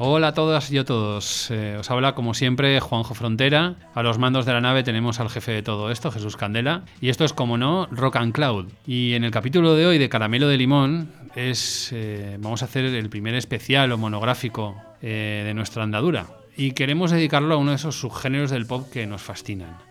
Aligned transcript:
Hola 0.00 0.28
a 0.28 0.32
todas 0.32 0.70
y 0.70 0.78
a 0.78 0.84
todos. 0.84 1.50
Eh, 1.50 1.76
os 1.80 1.90
habla 1.90 2.14
como 2.14 2.32
siempre 2.32 2.78
Juanjo 2.78 3.14
Frontera. 3.14 3.74
A 3.94 4.04
los 4.04 4.16
mandos 4.16 4.46
de 4.46 4.52
la 4.52 4.60
nave 4.60 4.84
tenemos 4.84 5.18
al 5.18 5.28
jefe 5.28 5.50
de 5.50 5.62
todo 5.62 5.90
esto, 5.90 6.12
Jesús 6.12 6.36
Candela. 6.36 6.84
Y 7.00 7.08
esto 7.08 7.24
es 7.24 7.32
como 7.32 7.58
no, 7.58 7.88
Rock 7.90 8.14
and 8.14 8.32
Cloud. 8.32 8.66
Y 8.86 9.14
en 9.14 9.24
el 9.24 9.32
capítulo 9.32 9.74
de 9.74 9.86
hoy 9.86 9.98
de 9.98 10.08
Caramelo 10.08 10.46
de 10.46 10.56
Limón 10.56 11.10
es, 11.34 11.90
eh, 11.92 12.36
vamos 12.38 12.62
a 12.62 12.66
hacer 12.66 12.84
el 12.84 13.10
primer 13.10 13.34
especial 13.34 13.90
o 13.90 13.98
monográfico 13.98 14.76
eh, 15.02 15.42
de 15.44 15.54
nuestra 15.54 15.82
andadura. 15.82 16.26
Y 16.56 16.72
queremos 16.72 17.10
dedicarlo 17.10 17.56
a 17.56 17.58
uno 17.58 17.72
de 17.72 17.76
esos 17.76 17.98
subgéneros 17.98 18.52
del 18.52 18.66
pop 18.66 18.88
que 18.92 19.04
nos 19.04 19.22
fascinan 19.22 19.87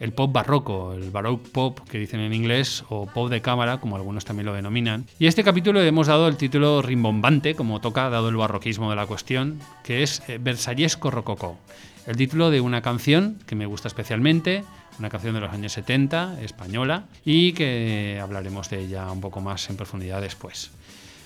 el 0.00 0.12
pop 0.12 0.32
barroco, 0.32 0.92
el 0.92 1.10
baroque 1.10 1.48
pop 1.52 1.80
que 1.88 1.98
dicen 1.98 2.20
en 2.20 2.32
inglés, 2.32 2.84
o 2.88 3.06
pop 3.06 3.30
de 3.30 3.42
cámara, 3.42 3.78
como 3.78 3.96
algunos 3.96 4.24
también 4.24 4.46
lo 4.46 4.54
denominan. 4.54 5.06
Y 5.18 5.26
a 5.26 5.28
este 5.28 5.44
capítulo 5.44 5.80
le 5.80 5.88
hemos 5.88 6.06
dado 6.06 6.28
el 6.28 6.36
título 6.36 6.82
rimbombante, 6.82 7.54
como 7.54 7.80
toca, 7.80 8.08
dado 8.10 8.28
el 8.28 8.36
barroquismo 8.36 8.90
de 8.90 8.96
la 8.96 9.06
cuestión, 9.06 9.58
que 9.82 10.02
es 10.02 10.22
eh, 10.28 10.38
Versallesco 10.40 11.10
Rococó. 11.10 11.58
El 12.06 12.16
título 12.16 12.50
de 12.50 12.60
una 12.60 12.80
canción 12.80 13.38
que 13.46 13.54
me 13.54 13.66
gusta 13.66 13.88
especialmente, 13.88 14.64
una 14.98 15.10
canción 15.10 15.34
de 15.34 15.40
los 15.40 15.52
años 15.52 15.72
70, 15.72 16.40
española, 16.42 17.04
y 17.24 17.52
que 17.52 18.18
hablaremos 18.22 18.70
de 18.70 18.80
ella 18.80 19.10
un 19.10 19.20
poco 19.20 19.40
más 19.40 19.68
en 19.68 19.76
profundidad 19.76 20.20
después. 20.20 20.70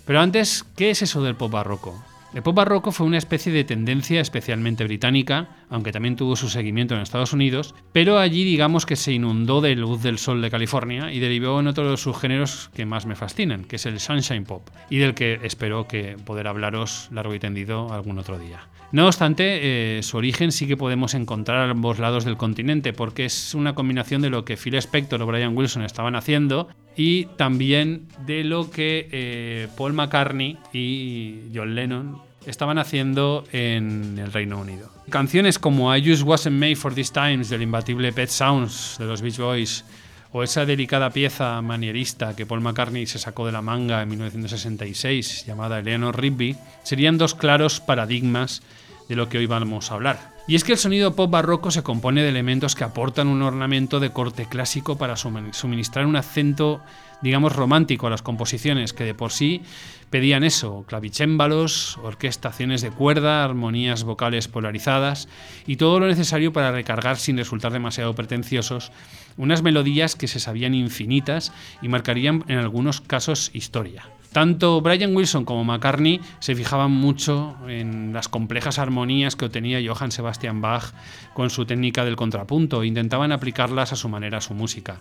Pero 0.05 0.21
antes, 0.21 0.65
¿qué 0.77 0.91
es 0.91 1.03
eso 1.03 1.23
del 1.23 1.37
pop 1.37 1.53
barroco? 1.53 2.03
El 2.35 2.43
pop 2.43 2.57
barroco 2.57 2.93
fue 2.93 3.07
una 3.07 3.19
especie 3.19 3.53
de 3.53 3.65
tendencia 3.65 4.21
especialmente 4.21 4.85
británica, 4.85 5.49
aunque 5.73 5.91
también 5.91 6.17
tuvo 6.17 6.37
su 6.37 6.49
seguimiento 6.49 6.95
en 6.95 7.01
Estados 7.01 7.33
Unidos, 7.33 7.75
pero 7.93 8.19
allí 8.19 8.45
digamos 8.45 8.87
que 8.87 8.95
se 8.95 9.13
inundó 9.13 9.61
de 9.61 9.75
luz 9.75 10.03
del 10.03 10.19
sol 10.19 10.43
de 10.43 10.51
California 10.51 11.13
y 11.13 11.19
derivó 11.19 11.59
en 11.59 11.67
otro 11.67 11.91
de 11.91 11.97
sus 11.97 12.17
géneros 12.17 12.71
que 12.75 12.87
más 12.87 13.07
me 13.07 13.17
fascinan, 13.17 13.65
que 13.65 13.77
es 13.77 13.87
el 13.87 13.99
sunshine 13.99 14.45
pop, 14.45 14.69
y 14.91 14.99
del 14.99 15.15
que 15.15 15.41
espero 15.43 15.89
que 15.89 16.17
poder 16.25 16.47
hablaros 16.47 17.09
largo 17.11 17.35
y 17.35 17.39
tendido 17.39 17.93
algún 17.93 18.19
otro 18.19 18.39
día. 18.39 18.69
No 18.93 19.07
obstante, 19.07 19.99
eh, 19.99 20.03
su 20.03 20.19
origen 20.19 20.53
sí 20.53 20.67
que 20.67 20.77
podemos 20.77 21.15
encontrar 21.15 21.67
a 21.67 21.71
ambos 21.71 21.99
lados 21.99 22.27
del 22.27 22.37
continente, 22.37 22.93
porque 22.93 23.25
es 23.25 23.55
una 23.55 23.75
combinación 23.75 24.21
de 24.21 24.29
lo 24.29 24.45
que 24.45 24.59
Phil 24.59 24.75
Spector 24.75 25.23
o 25.23 25.27
Brian 25.27 25.57
Wilson 25.57 25.83
estaban 25.83 26.15
haciendo 26.15 26.69
y 26.95 27.25
también 27.37 28.09
de 28.27 28.45
lo 28.45 28.71
que 28.71 29.09
eh, 29.11 29.69
Paul 29.79 29.95
McCartney 29.95 30.59
y 30.75 31.51
John 31.55 31.75
Lennon 31.75 32.21
estaban 32.45 32.77
haciendo 32.77 33.45
en 33.53 34.19
el 34.19 34.31
Reino 34.31 34.61
Unido. 34.61 34.91
Canciones 35.13 35.59
como 35.59 35.95
I 35.95 36.03
Just 36.03 36.23
Wasn't 36.23 36.59
Made 36.59 36.75
for 36.75 36.95
These 36.95 37.13
Times 37.13 37.51
del 37.51 37.61
imbatible 37.61 38.15
Pet 38.15 38.31
Sounds 38.31 38.97
de 38.99 39.05
los 39.05 39.21
Beach 39.21 39.37
Boys 39.37 39.85
o 40.33 40.43
esa 40.43 40.65
delicada 40.65 41.11
pieza 41.11 41.61
manierista 41.61 42.35
que 42.35 42.47
Paul 42.47 42.63
McCartney 42.63 43.05
se 43.05 43.19
sacó 43.19 43.45
de 43.45 43.53
la 43.53 43.61
manga 43.61 44.01
en 44.01 44.09
1966 44.09 45.45
llamada 45.45 45.81
Eleanor 45.81 46.19
Rigby 46.19 46.57
serían 46.83 47.19
dos 47.19 47.35
claros 47.35 47.79
paradigmas 47.79 48.63
de 49.09 49.17
lo 49.17 49.29
que 49.29 49.39
hoy 49.39 49.47
vamos 49.47 49.91
a 49.91 49.95
hablar. 49.95 50.33
Y 50.49 50.57
es 50.57 50.65
que 50.65 50.73
el 50.73 50.79
sonido 50.79 51.15
pop 51.15 51.31
barroco 51.31 51.71
se 51.71 51.85
compone 51.85 52.23
de 52.23 52.29
elementos 52.29 52.75
que 52.75 52.83
aportan 52.83 53.29
un 53.29 53.43
ornamento 53.43 54.01
de 54.01 54.13
corte 54.13 54.47
clásico 54.47 54.99
para 54.99 55.17
suministrar 55.17 56.05
un 56.05 56.17
acento, 56.17 56.83
digamos, 57.21 57.55
romántico 57.55 58.09
a 58.09 58.11
las 58.11 58.23
composiciones, 58.23 58.93
que 58.93 59.05
de 59.05 59.15
por 59.15 59.31
sí 59.31 59.63
pedían 60.11 60.43
eso, 60.43 60.85
clavicémbalos, 60.89 61.97
orquestaciones 61.99 62.83
de 62.83 62.91
cuerda, 62.91 63.45
armonías 63.45 64.03
vocales 64.03 64.49
polarizadas 64.49 65.29
y 65.65 65.77
todo 65.77 66.01
lo 66.01 66.09
necesario 66.09 66.53
para 66.53 66.73
recargar 66.73 67.19
sin 67.19 67.39
resultar 67.39 67.73
demasiado 67.73 68.15
pretenciosos 68.15 68.91
unas 69.37 69.63
melodías 69.63 70.17
que 70.17 70.29
se 70.29 70.41
sabían 70.41 70.75
infinitas 70.75 71.53
y 71.81 71.89
marcarían 71.89 72.45
en 72.49 72.59
algunos 72.59 73.01
casos 73.01 73.51
historia. 73.55 74.05
Tanto 74.33 74.81
Brian 74.81 75.15
Wilson 75.15 75.45
como 75.45 75.63
McCartney 75.63 76.21
se 76.39 76.55
fijaban 76.55 76.91
mucho 76.91 77.55
en 77.69 78.15
las 78.15 78.29
complejas 78.29 78.79
armonías 78.79 79.37
que 79.37 79.45
obtenía 79.45 79.79
Johann 79.87 80.11
Sebastian 80.11 80.63
Bach 80.63 80.95
con 81.35 81.51
su 81.51 81.67
técnica 81.67 82.05
del 82.07 82.17
contrapunto 82.17 82.83
e 82.83 82.87
intentaban 82.87 83.31
aplicarlas 83.31 83.93
a 83.93 83.97
su 83.97 84.09
manera 84.09 84.39
a 84.39 84.41
su 84.41 84.55
música. 84.55 85.01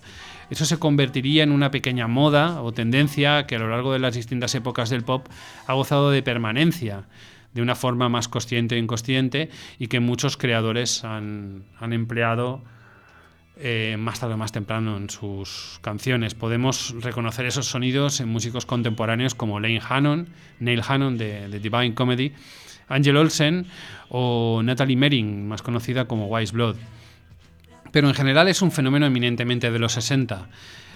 Eso 0.49 0.65
se 0.65 0.79
convertiría 0.79 1.43
en 1.43 1.53
una 1.53 1.71
pequeña 1.71 2.07
moda 2.07 2.61
o 2.61 2.73
tendencia 2.73 3.47
que 3.47 3.55
a 3.55 3.59
lo 3.59 3.69
largo 3.69 3.93
de 3.93 3.99
las 3.99 4.15
distintas 4.15 4.53
épocas 4.53 4.89
del 4.89 5.03
pop 5.03 5.27
ha 5.65 5.73
gozado 5.73 6.11
de 6.11 6.23
permanencia 6.23 7.05
de 7.53 7.61
una 7.61 7.75
forma 7.75 8.09
más 8.09 8.27
consciente 8.27 8.75
e 8.75 8.79
inconsciente 8.79 9.49
y 9.79 9.87
que 9.87 10.01
muchos 10.01 10.35
creadores 10.35 11.05
han, 11.05 11.63
han 11.79 11.93
empleado 11.93 12.61
eh, 13.61 13.95
más 13.97 14.19
tarde 14.19 14.33
o 14.33 14.37
más 14.37 14.51
temprano 14.51 14.97
en 14.97 15.09
sus 15.09 15.79
canciones. 15.81 16.33
Podemos 16.33 16.95
reconocer 16.99 17.45
esos 17.45 17.67
sonidos 17.67 18.19
en 18.19 18.29
músicos 18.29 18.65
contemporáneos 18.65 19.35
como 19.35 19.59
Lane 19.59 19.81
Hannon, 19.87 20.27
Neil 20.59 20.81
Hannon 20.87 21.17
de, 21.17 21.47
de 21.47 21.59
Divine 21.59 21.93
Comedy, 21.93 22.33
Angel 22.87 23.17
Olsen 23.17 23.67
o 24.09 24.61
Natalie 24.63 24.97
Mering, 24.97 25.47
más 25.47 25.61
conocida 25.61 26.05
como 26.05 26.27
Wise 26.27 26.53
Blood. 26.53 26.75
Pero 27.91 28.07
en 28.07 28.13
general 28.13 28.47
es 28.47 28.61
un 28.61 28.71
fenómeno 28.71 29.05
eminentemente 29.05 29.71
de 29.71 29.79
los 29.79 29.93
60. 29.93 30.47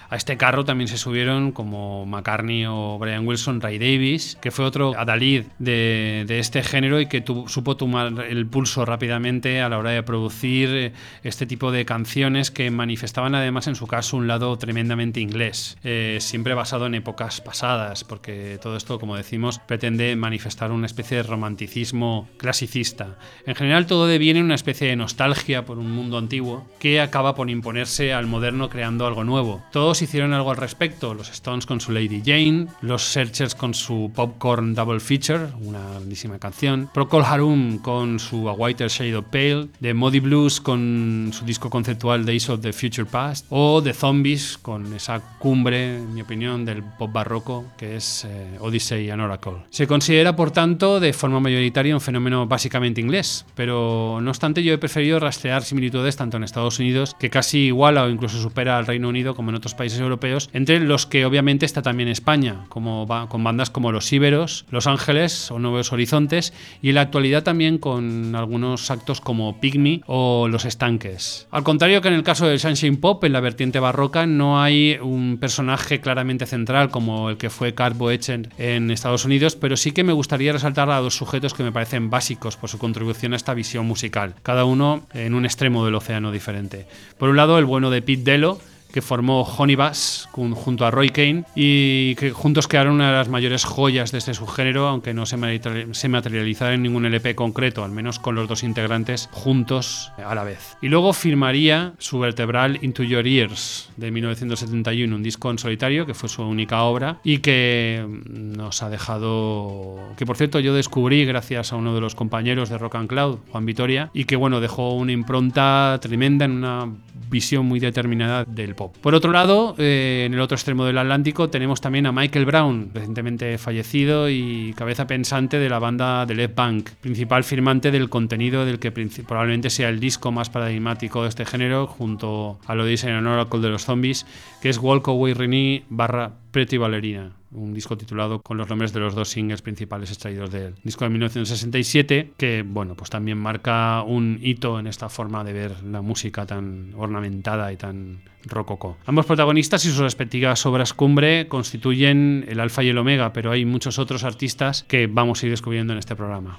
A 0.08 0.16
este 0.16 0.36
carro 0.36 0.64
también 0.64 0.88
se 0.88 0.98
subieron 0.98 1.52
como 1.52 2.06
McCartney 2.06 2.66
o 2.66 2.98
Brian 2.98 3.26
Wilson, 3.26 3.60
Ray 3.60 3.78
Davis, 3.78 4.38
que 4.40 4.50
fue 4.50 4.64
otro 4.64 4.94
adalid 4.96 5.44
de, 5.58 6.24
este 6.28 6.62
género 6.62 7.00
y 7.00 7.06
que 7.06 7.24
supo 7.46 7.76
tomar 7.76 8.24
el 8.28 8.46
pulso 8.46 8.84
rápidamente 8.84 9.60
a 9.60 9.68
la 9.68 9.78
hora 9.78 9.90
de 9.90 10.02
producir 10.02 10.68
eh, 10.70 10.92
este 11.22 11.46
tipo 11.46 11.72
de 11.72 11.84
canciones 11.84 12.50
que 12.50 12.70
manifestaban 12.70 13.34
además 13.34 13.66
en 13.66 13.74
su 13.74 13.86
caso 13.86 14.16
un 14.16 14.28
lado 14.28 14.56
tremendamente 14.58 15.20
inglés, 15.20 15.76
eh, 15.82 16.18
siempre 16.20 16.54
basado 16.54 16.86
en 16.86 16.94
épocas 16.94 17.40
pasadas, 17.40 18.04
porque 18.04 18.58
todo 18.62 18.76
esto, 18.76 18.98
como 18.98 19.16
decimos, 19.16 19.58
pretende 19.58 20.14
manifestar 20.16 20.70
una 20.70 20.86
especie 20.86 21.16
de 21.18 21.22
romanticismo 21.24 22.28
clasicista. 22.36 23.16
En 23.46 23.54
general 23.54 23.86
todo 23.86 24.06
deviene 24.06 24.40
en 24.40 24.46
una 24.46 24.54
especie 24.54 24.88
de 24.88 24.96
nostalgia 24.96 25.64
por 25.64 25.78
un 25.78 25.90
mundo 25.90 26.18
antiguo 26.18 26.66
que 26.78 27.00
acaba 27.00 27.34
por 27.34 27.50
imponerse 27.50 28.12
al 28.12 28.26
moderno 28.26 28.68
creando 28.68 29.06
algo 29.06 29.24
nuevo. 29.24 29.64
Hicieron 30.02 30.32
algo 30.32 30.50
al 30.50 30.56
respecto. 30.56 31.14
Los 31.14 31.30
Stones 31.30 31.66
con 31.66 31.80
su 31.80 31.90
Lady 31.92 32.22
Jane, 32.24 32.66
los 32.80 33.02
Searchers 33.02 33.54
con 33.54 33.74
su 33.74 34.10
Popcorn 34.14 34.74
Double 34.74 35.00
Feature, 35.00 35.48
una 35.60 35.80
grandísima 35.90 36.38
canción, 36.38 36.90
Procol 36.92 37.24
Harum 37.24 37.78
con 37.78 38.18
su 38.18 38.48
A 38.48 38.52
Whiter 38.52 38.88
Shade 38.88 39.16
of 39.16 39.26
Pale, 39.30 39.68
The 39.80 39.94
Muddy 39.94 40.20
Blues 40.20 40.60
con 40.60 41.30
su 41.32 41.44
disco 41.44 41.70
conceptual 41.70 42.26
Days 42.26 42.48
of 42.50 42.60
the 42.60 42.72
Future 42.72 43.06
Past, 43.06 43.46
o 43.50 43.82
The 43.82 43.94
Zombies 43.94 44.58
con 44.58 44.92
esa 44.92 45.20
cumbre, 45.38 45.96
en 45.96 46.14
mi 46.14 46.22
opinión, 46.22 46.64
del 46.64 46.82
pop 46.82 47.12
barroco 47.12 47.64
que 47.78 47.96
es 47.96 48.24
eh, 48.24 48.58
Odyssey 48.60 49.10
and 49.10 49.22
Oracle. 49.22 49.64
Se 49.70 49.86
considera, 49.86 50.36
por 50.36 50.50
tanto, 50.50 51.00
de 51.00 51.12
forma 51.12 51.40
mayoritaria 51.40 51.94
un 51.94 52.00
fenómeno 52.00 52.46
básicamente 52.46 53.00
inglés, 53.00 53.46
pero 53.54 54.20
no 54.20 54.30
obstante 54.30 54.62
yo 54.62 54.72
he 54.72 54.78
preferido 54.78 55.18
rastrear 55.18 55.62
similitudes 55.62 56.16
tanto 56.16 56.36
en 56.36 56.44
Estados 56.44 56.78
Unidos, 56.78 57.14
que 57.18 57.30
casi 57.30 57.66
iguala 57.66 58.04
o 58.04 58.10
incluso 58.10 58.40
supera 58.40 58.78
al 58.78 58.86
Reino 58.86 59.08
Unido, 59.08 59.34
como 59.34 59.50
en 59.50 59.56
otros 59.56 59.74
países 59.74 59.85
europeos, 59.94 60.50
entre 60.52 60.80
los 60.80 61.06
que 61.06 61.24
obviamente 61.24 61.66
está 61.66 61.82
también 61.82 62.08
España, 62.08 62.64
como 62.68 63.06
con 63.28 63.44
bandas 63.44 63.70
como 63.70 63.92
Los 63.92 64.12
Íberos, 64.12 64.66
Los 64.70 64.86
Ángeles 64.86 65.50
o 65.50 65.58
Nuevos 65.58 65.92
Horizontes, 65.92 66.52
y 66.82 66.90
en 66.90 66.96
la 66.96 67.02
actualidad 67.02 67.42
también 67.42 67.78
con 67.78 68.34
algunos 68.34 68.90
actos 68.90 69.20
como 69.20 69.60
Pygmy 69.60 70.02
o 70.06 70.48
Los 70.48 70.64
Estanques. 70.64 71.46
Al 71.50 71.62
contrario 71.62 72.00
que 72.00 72.08
en 72.08 72.14
el 72.14 72.22
caso 72.22 72.46
del 72.46 72.60
Sunshine 72.60 72.96
Pop, 72.98 73.22
en 73.24 73.32
la 73.32 73.40
vertiente 73.40 73.80
barroca 73.80 74.26
no 74.26 74.60
hay 74.60 74.98
un 75.00 75.38
personaje 75.38 76.00
claramente 76.00 76.46
central 76.46 76.90
como 76.90 77.30
el 77.30 77.36
que 77.36 77.50
fue 77.50 77.74
Carl 77.74 77.94
Boechen 77.94 78.48
en 78.58 78.90
Estados 78.90 79.24
Unidos, 79.24 79.56
pero 79.56 79.76
sí 79.76 79.92
que 79.92 80.04
me 80.04 80.12
gustaría 80.12 80.52
resaltar 80.52 80.90
a 80.90 81.00
dos 81.00 81.16
sujetos 81.16 81.54
que 81.54 81.62
me 81.62 81.72
parecen 81.72 82.10
básicos 82.10 82.56
por 82.56 82.70
su 82.70 82.78
contribución 82.78 83.32
a 83.32 83.36
esta 83.36 83.54
visión 83.54 83.86
musical, 83.86 84.34
cada 84.42 84.64
uno 84.64 85.06
en 85.14 85.34
un 85.34 85.44
extremo 85.44 85.84
del 85.84 85.94
océano 85.94 86.32
diferente. 86.32 86.86
Por 87.18 87.28
un 87.28 87.36
lado, 87.36 87.58
el 87.58 87.64
bueno 87.64 87.90
de 87.90 88.02
Pete 88.02 88.22
Dello, 88.30 88.58
que 88.92 89.02
formó 89.02 89.42
Honey 89.42 89.76
Bass 89.76 90.28
junto 90.32 90.86
a 90.86 90.90
Roy 90.90 91.10
Kane 91.10 91.44
y 91.54 92.14
que 92.16 92.30
juntos 92.30 92.68
crearon 92.68 92.94
una 92.94 93.10
de 93.10 93.16
las 93.16 93.28
mayores 93.28 93.64
joyas 93.64 94.12
de 94.12 94.18
este 94.18 94.34
subgénero, 94.34 94.88
aunque 94.88 95.14
no 95.14 95.26
se 95.26 95.36
materializara 95.36 96.74
en 96.74 96.82
ningún 96.82 97.04
LP 97.06 97.34
concreto, 97.34 97.84
al 97.84 97.90
menos 97.90 98.18
con 98.18 98.34
los 98.34 98.48
dos 98.48 98.62
integrantes 98.62 99.28
juntos 99.32 100.12
a 100.16 100.34
la 100.34 100.44
vez. 100.44 100.76
Y 100.80 100.88
luego 100.88 101.12
firmaría 101.12 101.92
su 101.98 102.18
vertebral 102.18 102.78
Into 102.82 103.02
Your 103.02 103.26
Ears 103.26 103.90
de 103.96 104.10
1971, 104.10 105.14
un 105.14 105.22
disco 105.22 105.50
en 105.50 105.58
solitario 105.58 106.06
que 106.06 106.14
fue 106.14 106.28
su 106.28 106.42
única 106.42 106.82
obra 106.82 107.18
y 107.24 107.38
que 107.38 108.04
nos 108.28 108.82
ha 108.82 108.90
dejado, 108.90 109.98
que 110.16 110.26
por 110.26 110.36
cierto 110.36 110.60
yo 110.60 110.74
descubrí 110.74 111.24
gracias 111.24 111.72
a 111.72 111.76
uno 111.76 111.94
de 111.94 112.00
los 112.00 112.14
compañeros 112.14 112.68
de 112.68 112.78
Rock 112.78 112.96
and 112.96 113.08
Cloud, 113.08 113.38
Juan 113.50 113.66
Vitoria, 113.66 114.10
y 114.14 114.24
que 114.24 114.36
bueno, 114.36 114.60
dejó 114.60 114.94
una 114.94 115.12
impronta 115.12 115.98
tremenda 116.00 116.44
en 116.44 116.52
una 116.52 116.88
visión 117.28 117.66
muy 117.66 117.80
determinada 117.80 118.44
del 118.44 118.74
pop. 118.74 118.96
Por 119.00 119.14
otro 119.14 119.32
lado, 119.32 119.74
eh, 119.78 120.24
en 120.26 120.34
el 120.34 120.40
otro 120.40 120.56
extremo 120.56 120.84
del 120.84 120.98
Atlántico 120.98 121.48
tenemos 121.50 121.80
también 121.80 122.06
a 122.06 122.12
Michael 122.12 122.46
Brown, 122.46 122.90
recientemente 122.92 123.58
fallecido 123.58 124.28
y 124.28 124.74
cabeza 124.76 125.06
pensante 125.06 125.58
de 125.58 125.68
la 125.68 125.78
banda 125.78 126.26
de 126.26 126.34
Left 126.34 126.54
Bank, 126.54 126.90
principal 127.00 127.44
firmante 127.44 127.90
del 127.90 128.08
contenido 128.08 128.64
del 128.64 128.78
que 128.78 128.92
probablemente 128.92 129.70
sea 129.70 129.88
el 129.88 130.00
disco 130.00 130.32
más 130.32 130.50
paradigmático 130.50 131.22
de 131.22 131.28
este 131.28 131.44
género, 131.44 131.86
junto 131.86 132.58
a 132.66 132.74
lo 132.74 132.84
dice 132.84 133.08
en 133.08 133.26
Oracle 133.26 133.60
de 133.60 133.68
los 133.68 133.84
Zombies, 133.84 134.26
que 134.60 134.68
es 134.68 134.78
Walk 134.78 135.08
Away 135.08 135.34
Renee 135.34 135.84
barra 135.88 136.32
Pretty 136.56 136.78
Ballerina 136.78 137.32
un 137.50 137.74
disco 137.74 137.98
titulado 137.98 138.40
con 138.40 138.56
los 138.56 138.66
nombres 138.66 138.94
de 138.94 139.00
los 139.00 139.14
dos 139.14 139.28
singles 139.28 139.60
principales 139.60 140.08
extraídos 140.08 140.50
del 140.50 140.74
disco 140.82 141.04
de 141.04 141.10
1967, 141.10 142.32
que 142.34 142.64
bueno, 142.66 142.94
pues 142.94 143.10
también 143.10 143.36
marca 143.36 144.02
un 144.02 144.38
hito 144.40 144.78
en 144.78 144.86
esta 144.86 145.10
forma 145.10 145.44
de 145.44 145.52
ver 145.52 145.82
la 145.82 146.00
música 146.00 146.46
tan 146.46 146.94
ornamentada 146.96 147.70
y 147.74 147.76
tan 147.76 148.22
rococó. 148.46 148.96
Ambos 149.04 149.26
protagonistas 149.26 149.84
y 149.84 149.88
sus 149.88 149.98
respectivas 149.98 150.64
obras 150.64 150.94
cumbre 150.94 151.46
constituyen 151.46 152.46
el 152.48 152.58
alfa 152.58 152.82
y 152.82 152.88
el 152.88 152.96
omega, 152.96 153.34
pero 153.34 153.50
hay 153.50 153.66
muchos 153.66 153.98
otros 153.98 154.24
artistas 154.24 154.82
que 154.84 155.08
vamos 155.08 155.42
a 155.42 155.46
ir 155.46 155.52
descubriendo 155.52 155.92
en 155.92 155.98
este 155.98 156.16
programa. 156.16 156.58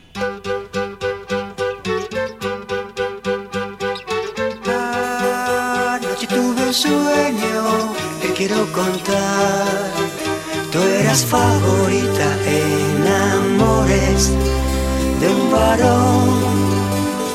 Quiero 8.37 8.71
contar 8.71 9.65
Tú 10.71 10.79
eras 10.79 11.25
favorita 11.25 12.27
en 12.45 13.07
amores 13.33 14.31
de 15.19 15.27
un 15.27 15.51
varón 15.51 16.29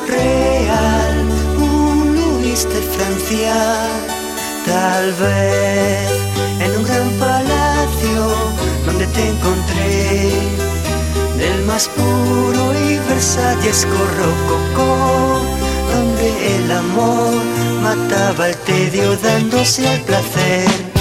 real, 0.07 1.15
un 1.59 2.15
Luis 2.15 2.69
de 2.69 2.81
Francia, 2.95 3.55
tal 4.65 5.13
vez 5.15 6.11
en 6.61 6.71
un 6.77 6.85
gran 6.85 7.09
palacio 7.19 8.21
donde 8.87 9.07
te 9.07 9.29
encontré, 9.29 10.31
del 11.39 11.65
más 11.65 11.89
puro 11.89 12.63
y 12.87 12.99
Versalles 13.09 13.87
rococó, 14.21 15.41
donde 15.93 16.57
el 16.57 16.71
amor 16.71 17.43
mataba 17.83 18.51
el 18.51 18.57
tedio 18.59 19.17
dándose 19.17 19.89
al 19.89 20.01
placer. 20.03 20.92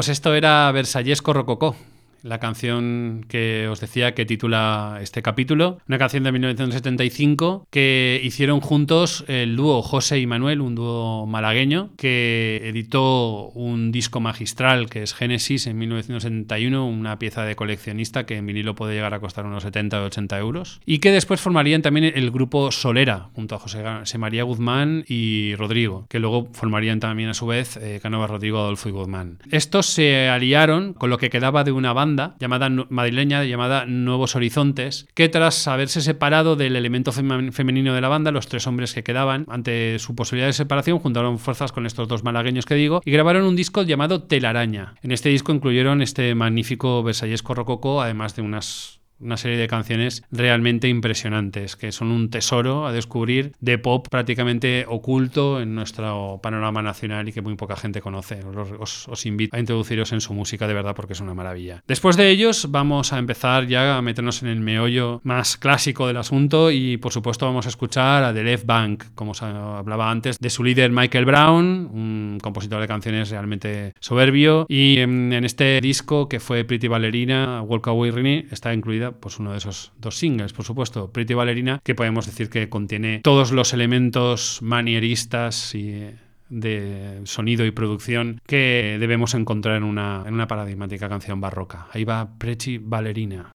Pues 0.00 0.08
esto 0.08 0.34
era 0.34 0.72
Versallesco 0.72 1.34
Rococó, 1.34 1.76
la 2.22 2.38
canción 2.38 3.24
que 3.28 3.68
os 3.68 3.80
decía 3.80 4.14
que 4.14 4.26
titula 4.26 4.98
este 5.00 5.22
capítulo, 5.22 5.78
una 5.88 5.98
canción 5.98 6.24
de 6.24 6.32
1975 6.32 7.66
que 7.70 8.20
hicieron 8.22 8.60
juntos 8.60 9.24
el 9.28 9.56
dúo 9.56 9.82
José 9.82 10.18
y 10.18 10.26
Manuel, 10.26 10.60
un 10.60 10.74
dúo 10.74 11.26
malagueño, 11.26 11.90
que 11.96 12.60
editó 12.64 13.48
un 13.50 13.92
disco 13.92 14.20
magistral 14.20 14.88
que 14.88 15.02
es 15.02 15.14
Génesis 15.14 15.66
en 15.66 15.78
1971, 15.78 16.86
una 16.86 17.18
pieza 17.18 17.44
de 17.44 17.56
coleccionista 17.56 18.26
que 18.26 18.36
en 18.36 18.46
vinilo 18.46 18.74
puede 18.74 18.94
llegar 18.94 19.14
a 19.14 19.20
costar 19.20 19.46
unos 19.46 19.62
70 19.62 20.02
o 20.02 20.06
80 20.06 20.38
euros, 20.38 20.80
y 20.84 20.98
que 20.98 21.12
después 21.12 21.40
formarían 21.40 21.82
también 21.82 22.12
el 22.14 22.30
grupo 22.30 22.70
Solera, 22.70 23.30
junto 23.34 23.54
a 23.54 23.58
José, 23.58 23.82
María 24.18 24.44
Guzmán 24.44 25.04
y 25.08 25.54
Rodrigo, 25.56 26.06
que 26.08 26.18
luego 26.18 26.48
formarían 26.52 27.00
también 27.00 27.30
a 27.30 27.34
su 27.34 27.46
vez 27.46 27.76
eh, 27.76 28.00
Rodrigo, 28.02 28.58
Adolfo 28.58 28.88
y 28.88 28.92
Guzmán. 28.92 29.38
Estos 29.50 29.86
se 29.86 30.28
aliaron 30.28 30.92
con 30.94 31.10
lo 31.10 31.18
que 31.18 31.30
quedaba 31.30 31.64
de 31.64 31.72
una 31.72 31.92
banda 31.92 32.09
llamada 32.38 32.68
madrileña 32.88 33.44
llamada 33.44 33.86
Nuevos 33.86 34.36
Horizontes, 34.36 35.06
que 35.14 35.28
tras 35.28 35.66
haberse 35.68 36.00
separado 36.00 36.56
del 36.56 36.76
elemento 36.76 37.12
femenino 37.12 37.94
de 37.94 38.00
la 38.00 38.08
banda, 38.08 38.30
los 38.30 38.46
tres 38.46 38.66
hombres 38.66 38.94
que 38.94 39.02
quedaban, 39.02 39.46
ante 39.48 39.98
su 39.98 40.14
posibilidad 40.14 40.48
de 40.48 40.52
separación, 40.52 40.98
juntaron 40.98 41.38
fuerzas 41.38 41.72
con 41.72 41.86
estos 41.86 42.08
dos 42.08 42.24
malagueños 42.24 42.66
que 42.66 42.74
digo 42.74 43.00
y 43.04 43.10
grabaron 43.10 43.44
un 43.44 43.56
disco 43.56 43.82
llamado 43.82 44.22
Telaraña. 44.22 44.94
En 45.02 45.12
este 45.12 45.28
disco 45.28 45.52
incluyeron 45.52 46.02
este 46.02 46.34
magnífico 46.34 47.02
versallesco 47.02 47.54
rococó, 47.54 48.02
además 48.02 48.36
de 48.36 48.42
unas 48.42 48.99
una 49.20 49.36
serie 49.36 49.58
de 49.58 49.68
canciones 49.68 50.22
realmente 50.30 50.88
impresionantes, 50.88 51.76
que 51.76 51.92
son 51.92 52.10
un 52.10 52.30
tesoro 52.30 52.86
a 52.86 52.92
descubrir 52.92 53.52
de 53.60 53.78
pop 53.78 54.06
prácticamente 54.08 54.84
oculto 54.88 55.60
en 55.60 55.74
nuestro 55.74 56.40
panorama 56.42 56.82
nacional 56.82 57.28
y 57.28 57.32
que 57.32 57.42
muy 57.42 57.54
poca 57.56 57.76
gente 57.76 58.00
conoce. 58.00 58.40
Os, 58.78 59.26
invito 59.26 59.54
a 59.54 59.60
introduciros 59.60 60.12
en 60.12 60.20
su 60.20 60.32
música 60.32 60.66
de 60.66 60.74
verdad 60.74 60.94
porque 60.94 61.12
es 61.12 61.20
una 61.20 61.34
maravilla. 61.34 61.82
Después 61.86 62.16
de 62.16 62.30
ellos 62.30 62.68
vamos 62.70 63.12
a 63.12 63.18
empezar 63.18 63.66
ya 63.66 63.96
a 63.96 64.02
meternos 64.02 64.42
en 64.42 64.48
el 64.48 64.60
meollo 64.60 65.20
más 65.24 65.56
clásico 65.56 66.06
del 66.06 66.16
asunto 66.16 66.70
y 66.70 66.96
por 66.96 67.12
supuesto 67.12 67.46
vamos 67.46 67.66
a 67.66 67.68
escuchar 67.68 68.24
a 68.24 68.32
The 68.32 68.42
Left 68.42 68.66
Bank, 68.66 69.04
como 69.14 69.32
os 69.32 69.42
hablaba 69.42 70.10
antes, 70.10 70.38
de 70.38 70.50
su 70.50 70.64
líder 70.64 70.90
Michael 70.90 71.24
Brown, 71.24 71.90
un 71.92 72.38
compositor 72.42 72.80
de 72.80 72.88
canciones 72.88 73.30
realmente 73.30 73.94
soberbio 74.00 74.66
y 74.68 74.98
en, 74.98 75.32
en 75.32 75.44
este 75.44 75.80
disco 75.80 76.28
que 76.28 76.40
fue 76.40 76.64
Pretty 76.64 76.88
Ballerina, 76.88 77.62
Walk 77.62 77.88
Away 77.88 78.10
Rini, 78.10 78.46
está 78.50 78.72
incluida 78.72 79.09
pues 79.12 79.38
uno 79.38 79.52
de 79.52 79.58
esos 79.58 79.92
dos 79.98 80.16
singles, 80.16 80.52
por 80.52 80.64
supuesto, 80.64 81.10
Pretty 81.12 81.34
Ballerina, 81.34 81.80
que 81.82 81.94
podemos 81.94 82.26
decir 82.26 82.50
que 82.50 82.68
contiene 82.68 83.20
todos 83.22 83.52
los 83.52 83.72
elementos 83.72 84.60
manieristas 84.62 85.74
y 85.74 86.10
de 86.48 87.20
sonido 87.24 87.64
y 87.64 87.70
producción 87.70 88.40
que 88.46 88.96
debemos 88.98 89.34
encontrar 89.34 89.76
en 89.76 89.84
una, 89.84 90.24
en 90.26 90.34
una 90.34 90.48
paradigmática 90.48 91.08
canción 91.08 91.40
barroca. 91.40 91.86
Ahí 91.92 92.04
va 92.04 92.38
Pretty 92.38 92.78
Ballerina. 92.78 93.52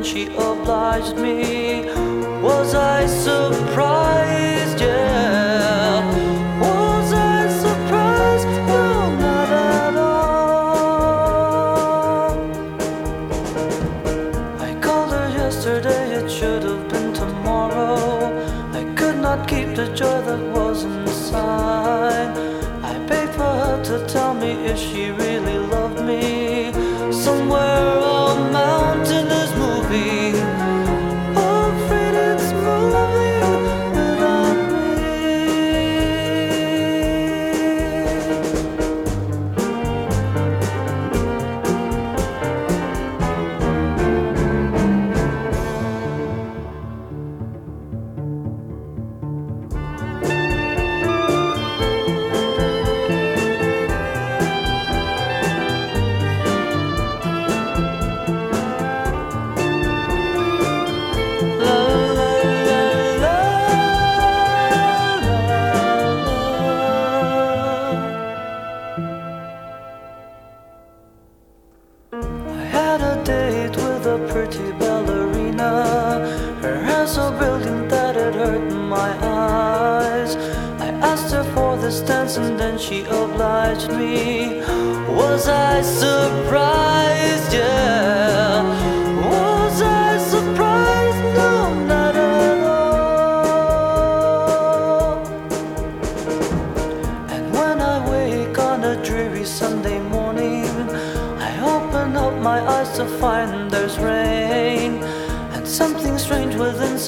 Then 0.00 0.06
she 0.06 0.26
obliged 0.36 1.16
me. 1.16 1.84
Was 2.40 2.74
I 2.74 3.06
surprised? 3.06 4.19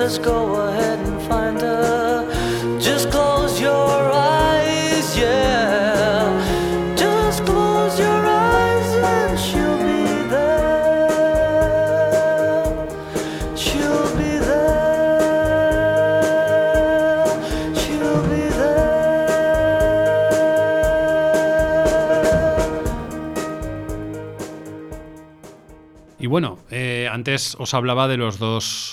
Says, 0.02 0.18
Go 0.18 0.56
ahead 0.68 0.99
and 0.99 1.21
find 1.28 1.61
her. 1.61 2.26
Just 2.80 3.11
close 3.11 3.61
your 3.61 4.11
eyes, 4.12 5.16
yeah. 5.16 6.26
Just 6.97 7.44
close 7.44 8.00
your 8.00 8.21
eyes 8.26 8.88
and 9.14 9.38
she'll 9.38 9.78
be 9.90 10.04
there. 10.35 10.73
She'll 13.56 14.11
be 14.18 14.38
there. 14.50 15.23
She'll 17.80 18.23
be 18.32 18.44
there. 18.59 18.92
Y 26.18 26.26
bueno, 26.26 26.59
eh, 26.71 27.09
antes 27.09 27.54
os 27.61 27.73
hablaba 27.75 28.09
de 28.09 28.16
los 28.16 28.40
dos 28.40 28.91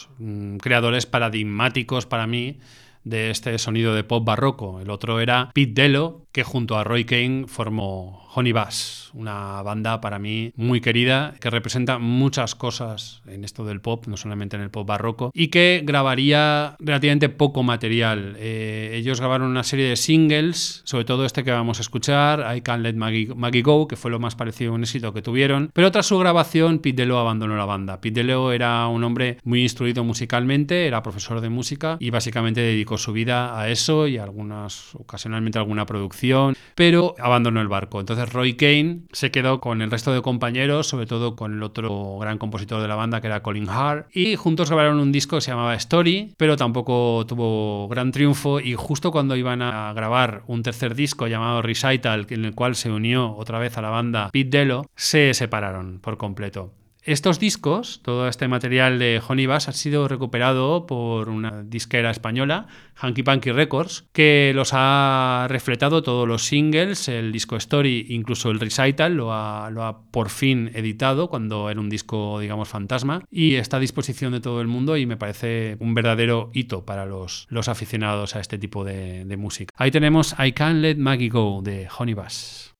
creadores 0.60 1.06
paradigmáticos 1.06 2.06
para 2.06 2.28
mí 2.28 2.60
de 3.04 3.32
este 3.32 3.58
sonido 3.58 3.96
de 3.96 4.04
pop 4.04 4.24
barroco. 4.26 4.80
El 4.82 4.90
otro 4.90 5.20
era 5.20 5.52
Pete 5.54 5.82
Dello, 5.82 6.26
que 6.32 6.44
junto 6.44 6.78
a 6.78 6.84
Roy 6.84 7.06
Kane 7.06 7.46
formó 7.48 8.29
Honey 8.40 8.54
Bass, 8.54 9.12
una 9.14 9.62
banda 9.64 10.00
para 10.00 10.18
mí 10.18 10.54
muy 10.56 10.80
querida 10.80 11.36
que 11.42 11.50
representa 11.50 12.00
muchas 12.00 12.56
cosas 12.56 13.22
en 13.28 13.44
esto 13.44 13.66
del 13.66 13.82
pop, 13.82 14.08
no 14.08 14.16
solamente 14.16 14.56
en 14.56 14.62
el 14.62 14.70
pop 14.70 14.88
barroco, 14.88 15.32
y 15.34 15.50
que 15.50 15.82
grabaría 15.84 16.78
relativamente 16.80 17.28
poco 17.28 17.64
material. 17.64 18.38
Eh, 18.40 18.94
ellos 18.96 19.20
grabaron 19.20 19.50
una 19.50 19.64
serie 19.64 19.90
de 19.90 19.98
singles, 19.98 20.84
sobre 20.86 21.04
todo 21.04 21.26
este 21.26 21.44
que 21.44 21.52
vamos 21.52 21.80
a 21.80 21.82
escuchar, 21.82 22.56
I 22.56 22.62
Can't 22.62 22.82
Let 22.82 22.94
Maggie, 22.94 23.34
Maggie 23.36 23.62
Go, 23.62 23.90
que 23.90 23.98
fue 23.98 24.10
lo 24.10 24.20
más 24.20 24.36
parecido 24.36 24.72
a 24.72 24.76
un 24.76 24.84
éxito 24.84 25.14
que 25.14 25.22
tuvieron, 25.22 25.70
pero 25.74 25.92
tras 25.92 26.06
su 26.06 26.18
grabación 26.18 26.80
Pete 26.80 27.02
Dello 27.02 27.20
abandonó 27.20 27.58
la 27.58 27.66
banda. 27.66 28.00
Pete 28.00 28.22
Dello 28.22 28.54
era 28.54 28.88
un 28.88 29.04
hombre 29.04 29.38
muy 29.44 29.64
instruido 29.64 30.06
musicalmente, 30.06 30.88
era 30.88 31.04
profesor 31.04 31.42
de 31.42 31.50
música 31.50 31.98
y 32.00 32.10
básicamente 32.10 32.62
dedicó 32.62 32.98
su 32.98 33.12
vida 33.12 33.60
a 33.60 33.70
eso 33.70 34.08
y 34.08 34.18
algunas 34.18 34.96
ocasionalmente 34.96 35.60
alguna 35.60 35.86
producción, 35.86 36.56
pero 36.76 37.16
abandonó 37.20 37.60
el 37.60 37.68
barco. 37.68 38.00
Entonces 38.00 38.29
Roy 38.30 38.56
Kane 38.56 39.02
se 39.12 39.32
quedó 39.32 39.60
con 39.60 39.82
el 39.82 39.92
resto 39.92 40.14
de 40.14 40.22
compañeros, 40.22 40.88
sobre 40.88 41.06
todo 41.06 41.36
con 41.36 41.54
el 41.54 41.64
otro 41.64 42.18
gran 42.20 42.38
compositor 42.38 42.82
de 42.82 42.88
la 42.88 42.96
banda 42.96 43.22
que 43.22 43.28
era 43.28 43.42
Colin 43.42 43.70
Hart, 43.70 44.08
y 44.16 44.36
juntos 44.36 44.70
grabaron 44.70 45.00
un 45.00 45.12
disco 45.12 45.38
que 45.38 45.42
se 45.42 45.52
llamaba 45.52 45.76
Story, 45.76 46.34
pero 46.38 46.58
tampoco 46.58 47.26
tuvo 47.28 47.88
gran 47.88 48.12
triunfo 48.12 48.60
y 48.60 48.76
justo 48.76 49.12
cuando 49.12 49.36
iban 49.36 49.62
a 49.62 49.94
grabar 49.94 50.44
un 50.48 50.64
tercer 50.64 50.96
disco 50.96 51.28
llamado 51.28 51.62
Recital, 51.62 52.28
en 52.30 52.46
el 52.46 52.56
cual 52.56 52.76
se 52.76 52.92
unió 52.92 53.36
otra 53.36 53.60
vez 53.60 53.78
a 53.78 53.82
la 53.82 53.90
banda 53.90 54.30
Pete 54.32 54.58
Dello, 54.58 54.86
se 54.96 55.34
separaron 55.34 56.00
por 56.00 56.18
completo. 56.18 56.74
Estos 57.10 57.40
discos, 57.40 58.02
todo 58.04 58.28
este 58.28 58.48
material 58.48 59.00
de 59.00 59.20
Honey 59.28 59.48
Bass 59.48 59.68
ha 59.68 59.72
sido 59.72 60.08
recuperado 60.08 60.86
por 60.86 61.30
una 61.30 61.64
disquera 61.64 62.12
española, 62.12 62.68
Hanky 62.94 63.24
Panky 63.24 63.52
Records, 63.52 64.06
que 64.14 64.52
los 64.54 64.74
ha 64.74 65.48
refletado 65.50 66.04
todos 66.04 66.28
los 66.28 66.46
singles, 66.46 67.08
el 67.08 67.32
disco 67.32 67.56
Story, 67.56 68.06
incluso 68.10 68.52
el 68.52 68.60
Recital, 68.60 69.16
lo 69.16 69.34
ha, 69.34 70.04
por 70.12 70.30
fin 70.30 70.70
editado 70.76 71.32
cuando 71.32 71.72
era 71.72 71.80
un 71.80 71.90
disco, 71.90 72.40
digamos, 72.40 72.70
fantasma, 72.70 73.24
y 73.32 73.56
está 73.56 73.78
a 73.78 73.80
disposición 73.80 74.32
de 74.32 74.40
todo 74.40 74.62
el 74.62 74.68
mundo 74.68 74.96
y 74.96 75.08
me 75.08 75.18
parece 75.18 75.78
un 75.80 75.96
verdadero 75.96 76.52
hito 76.54 76.86
para 76.86 77.08
los, 77.08 77.48
los 77.50 77.70
aficionados 77.70 78.36
a 78.36 78.40
este 78.40 78.60
tipo 78.60 78.84
de, 78.84 79.26
música. 79.36 79.74
Ahí 79.78 79.90
tenemos 79.90 80.36
I 80.38 80.52
Can't 80.52 80.80
Let 80.80 80.98
Maggie 80.98 81.30
Go 81.30 81.64
de 81.64 81.88
Honey 81.98 82.14
Bass. 82.14 82.76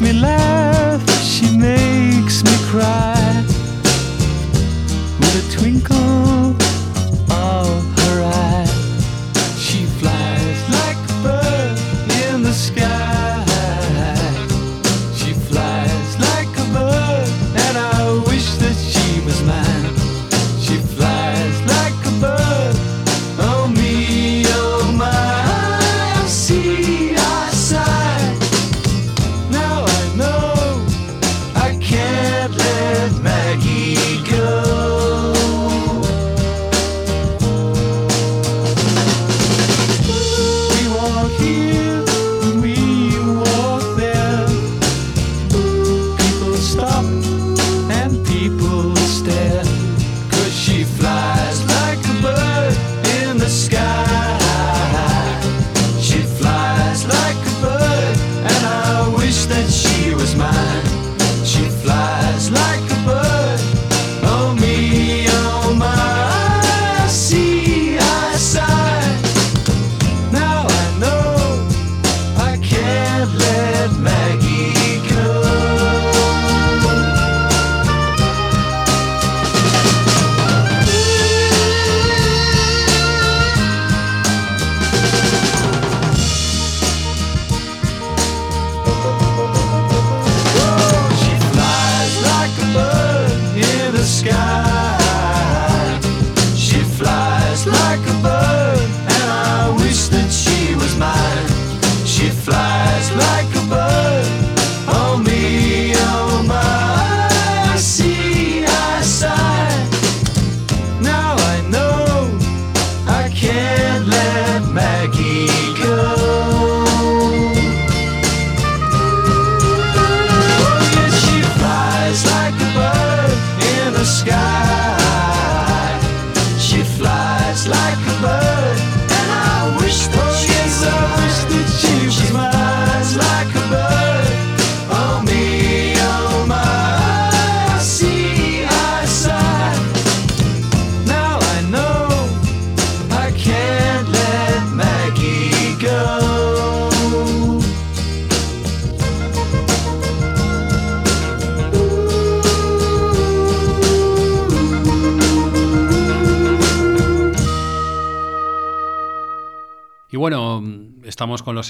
Makes 0.00 0.14
me 0.14 0.20
laugh, 0.20 1.22
she 1.22 1.56
makes 1.56 2.44
me 2.44 2.52
cry. 2.70 3.17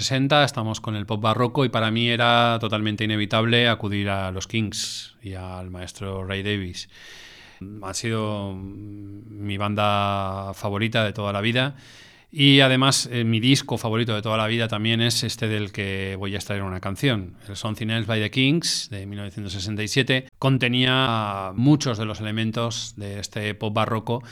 60, 0.09 0.43
estamos 0.43 0.81
con 0.81 0.97
el 0.97 1.05
pop 1.05 1.21
barroco 1.21 1.67
y 1.67 1.69
para 1.69 1.91
mí 1.91 2.09
era 2.09 2.57
totalmente 2.61 3.05
inevitable 3.05 3.69
acudir 3.69 4.09
a 4.09 4.31
los 4.31 4.47
Kings 4.47 5.15
y 5.23 5.35
al 5.35 5.71
maestro 5.71 6.25
Ray 6.25 6.43
Davis. 6.43 6.88
Ha 7.83 7.93
sido 7.93 8.55
mi 8.55 9.59
banda 9.59 10.55
favorita 10.55 11.05
de 11.05 11.12
toda 11.12 11.35
la 11.35 11.43
vida 11.43 11.77
y 12.31 12.61
además, 12.61 13.09
eh, 13.11 13.25
mi 13.25 13.41
disco 13.41 13.79
favorito 13.79 14.15
de 14.15 14.21
toda 14.21 14.37
la 14.37 14.47
vida 14.47 14.69
también 14.69 15.00
es 15.00 15.25
este 15.25 15.49
del 15.49 15.73
que 15.73 16.15
voy 16.19 16.35
a 16.35 16.37
extraer 16.37 16.62
una 16.62 16.81
canción. 16.81 17.37
El 17.49 17.57
Something 17.57 17.88
Else 17.88 18.07
by 18.07 18.21
the 18.21 18.31
Kings 18.31 18.88
de 18.91 19.07
1967 19.07 20.29
contenía 20.38 21.53
muchos 21.55 21.97
de 21.97 22.05
los 22.05 22.21
elementos 22.21 22.94
de 22.97 23.18
este 23.18 23.55
pop 23.55 23.73
barroco 23.73 24.23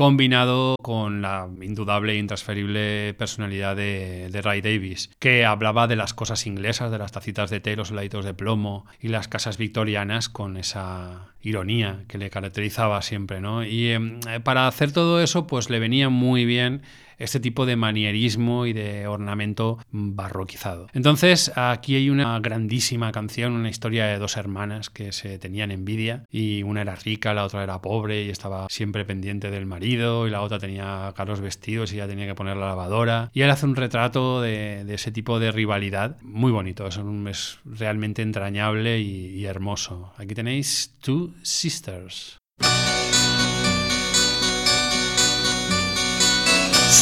combinado 0.00 0.76
con 0.80 1.20
la 1.20 1.46
indudable 1.60 2.14
e 2.14 2.16
intransferible 2.16 3.12
personalidad 3.18 3.76
de, 3.76 4.40
Ray 4.42 4.62
Davis, 4.62 5.10
que 5.18 5.44
hablaba 5.44 5.88
de 5.88 5.94
las 5.94 6.14
cosas 6.14 6.46
inglesas, 6.46 6.90
de 6.90 6.96
las 6.96 7.12
tacitas 7.12 7.50
de 7.50 7.60
té, 7.60 7.76
los 7.76 7.90
heladitos 7.90 8.24
de 8.24 8.32
plomo 8.32 8.86
y 8.98 9.08
las 9.08 9.28
casas 9.28 9.58
victorianas 9.58 10.30
con 10.30 10.56
esa 10.56 11.26
ironía 11.42 12.04
que 12.08 12.16
le 12.16 12.30
caracterizaba 12.30 13.02
siempre, 13.02 13.42
¿no? 13.42 13.62
Y 13.62 13.90
em, 13.90 14.20
para 14.42 14.68
hacer 14.68 14.90
todo 14.90 15.20
eso, 15.20 15.46
pues 15.46 15.68
le 15.68 15.78
venía 15.78 16.08
muy 16.08 16.46
bien 16.46 16.80
este 17.20 17.38
tipo 17.38 17.66
de 17.66 17.76
manierismo 17.76 18.66
y 18.66 18.72
de 18.72 19.06
ornamento 19.06 19.78
barroquizado. 19.92 20.88
Entonces, 20.92 21.52
aquí 21.54 21.94
hay 21.94 22.10
una 22.10 22.38
grandísima 22.40 23.12
canción, 23.12 23.52
una 23.52 23.70
historia 23.70 24.06
de 24.06 24.18
dos 24.18 24.36
hermanas 24.36 24.90
que 24.90 25.12
se 25.12 25.38
tenían 25.38 25.70
envidia 25.70 26.24
y 26.30 26.62
una 26.62 26.80
era 26.80 26.96
rica, 26.96 27.34
la 27.34 27.44
otra 27.44 27.62
era 27.62 27.80
pobre 27.80 28.24
y 28.24 28.30
estaba 28.30 28.66
siempre 28.68 29.04
pendiente 29.04 29.50
del 29.50 29.66
marido 29.66 30.26
y 30.26 30.30
la 30.30 30.42
otra 30.42 30.58
tenía 30.58 31.12
caros 31.16 31.40
vestidos 31.40 31.92
y 31.92 31.96
ya 31.96 32.08
tenía 32.08 32.26
que 32.26 32.34
poner 32.34 32.56
la 32.56 32.66
lavadora. 32.66 33.30
Y 33.32 33.42
él 33.42 33.50
hace 33.50 33.66
un 33.66 33.76
retrato 33.76 34.40
de, 34.40 34.84
ese 34.92 35.12
tipo 35.12 35.38
de 35.38 35.52
rivalidad 35.52 36.16
muy 36.22 36.50
bonito, 36.50 36.86
es, 36.86 36.98
es 37.28 37.58
realmente 37.64 38.22
entrañable 38.22 39.00
y, 39.00 39.26
y 39.36 39.44
hermoso. 39.44 40.12
Aquí 40.16 40.34
tenéis 40.34 40.94
Two 41.00 41.34
Sisters. 41.42 42.40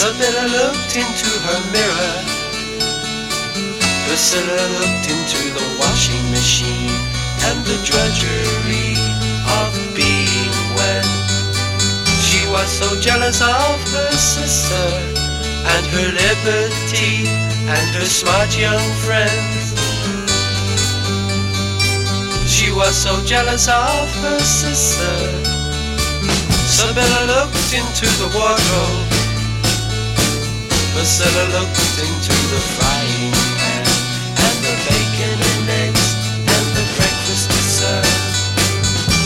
Isabella 0.00 0.46
looked 0.46 0.94
into 0.94 1.26
her 1.42 1.60
mirror. 1.74 2.18
Priscilla 4.06 4.62
looked 4.78 5.10
into 5.10 5.42
the 5.58 5.66
washing 5.80 6.22
machine 6.30 6.94
and 7.50 7.66
the 7.66 7.74
drudgery 7.82 8.94
of 9.58 9.74
being 9.98 10.54
wed. 10.78 11.04
She 12.22 12.46
was 12.46 12.70
so 12.70 12.86
jealous 13.00 13.40
of 13.40 13.74
her 13.90 14.12
sister 14.12 14.86
and 15.66 15.84
her 15.90 16.08
liberty 16.14 17.26
and 17.66 17.90
her 17.98 18.06
smart 18.06 18.56
young 18.56 18.86
friends. 19.02 19.74
She 22.46 22.70
was 22.70 22.94
so 22.94 23.20
jealous 23.24 23.66
of 23.66 24.06
her 24.22 24.38
sister. 24.38 25.10
Isabella 26.70 27.26
looked 27.26 27.74
into 27.74 28.06
the 28.22 28.30
wardrobe 28.38 29.27
Priscilla 30.98 31.44
looked 31.54 31.78
into 32.02 32.34
the 32.50 32.58
frying 32.74 33.30
pan 33.30 33.86
and 34.34 34.58
the 34.66 34.74
bacon 34.82 35.38
and 35.38 35.70
eggs 35.86 36.10
and 36.42 36.66
the 36.74 36.82
breakfast 36.98 37.46
dessert. 37.54 38.02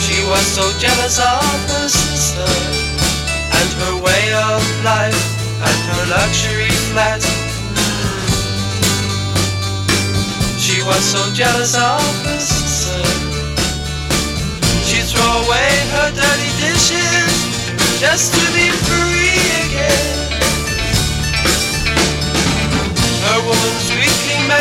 She 0.05 0.21
was 0.29 0.45
so 0.53 0.69
jealous 0.77 1.17
of 1.17 1.57
her 1.73 1.89
sister 1.89 2.53
and 3.57 3.69
her 3.81 3.95
way 4.05 4.25
of 4.53 4.61
life 4.85 5.25
and 5.65 5.79
her 5.97 6.05
luxury 6.13 6.69
flat. 6.93 7.25
She 10.61 10.85
was 10.85 11.01
so 11.01 11.25
jealous 11.33 11.73
of 11.75 12.05
her 12.29 12.39
sister. 12.39 13.01
She'd 14.85 15.09
throw 15.09 15.33
away 15.49 15.73
her 15.97 16.09
dirty 16.13 16.53
dishes 16.61 17.33
just 17.99 18.35
to 18.37 18.45
be 18.53 18.69
free 18.85 19.12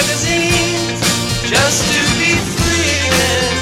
magazines 0.01 1.01
just 1.45 1.85
to 1.93 2.01
be 2.17 2.33
free 2.57 2.89
again. 3.05 3.53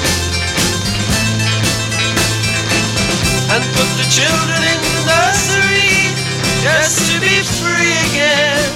And 3.52 3.62
put 3.76 3.90
the 4.00 4.08
children 4.08 4.60
in 4.72 4.80
the 4.80 5.02
nursery 5.04 6.16
just 6.64 7.12
to 7.12 7.20
be 7.20 7.36
free 7.60 7.92
again. 8.08 8.72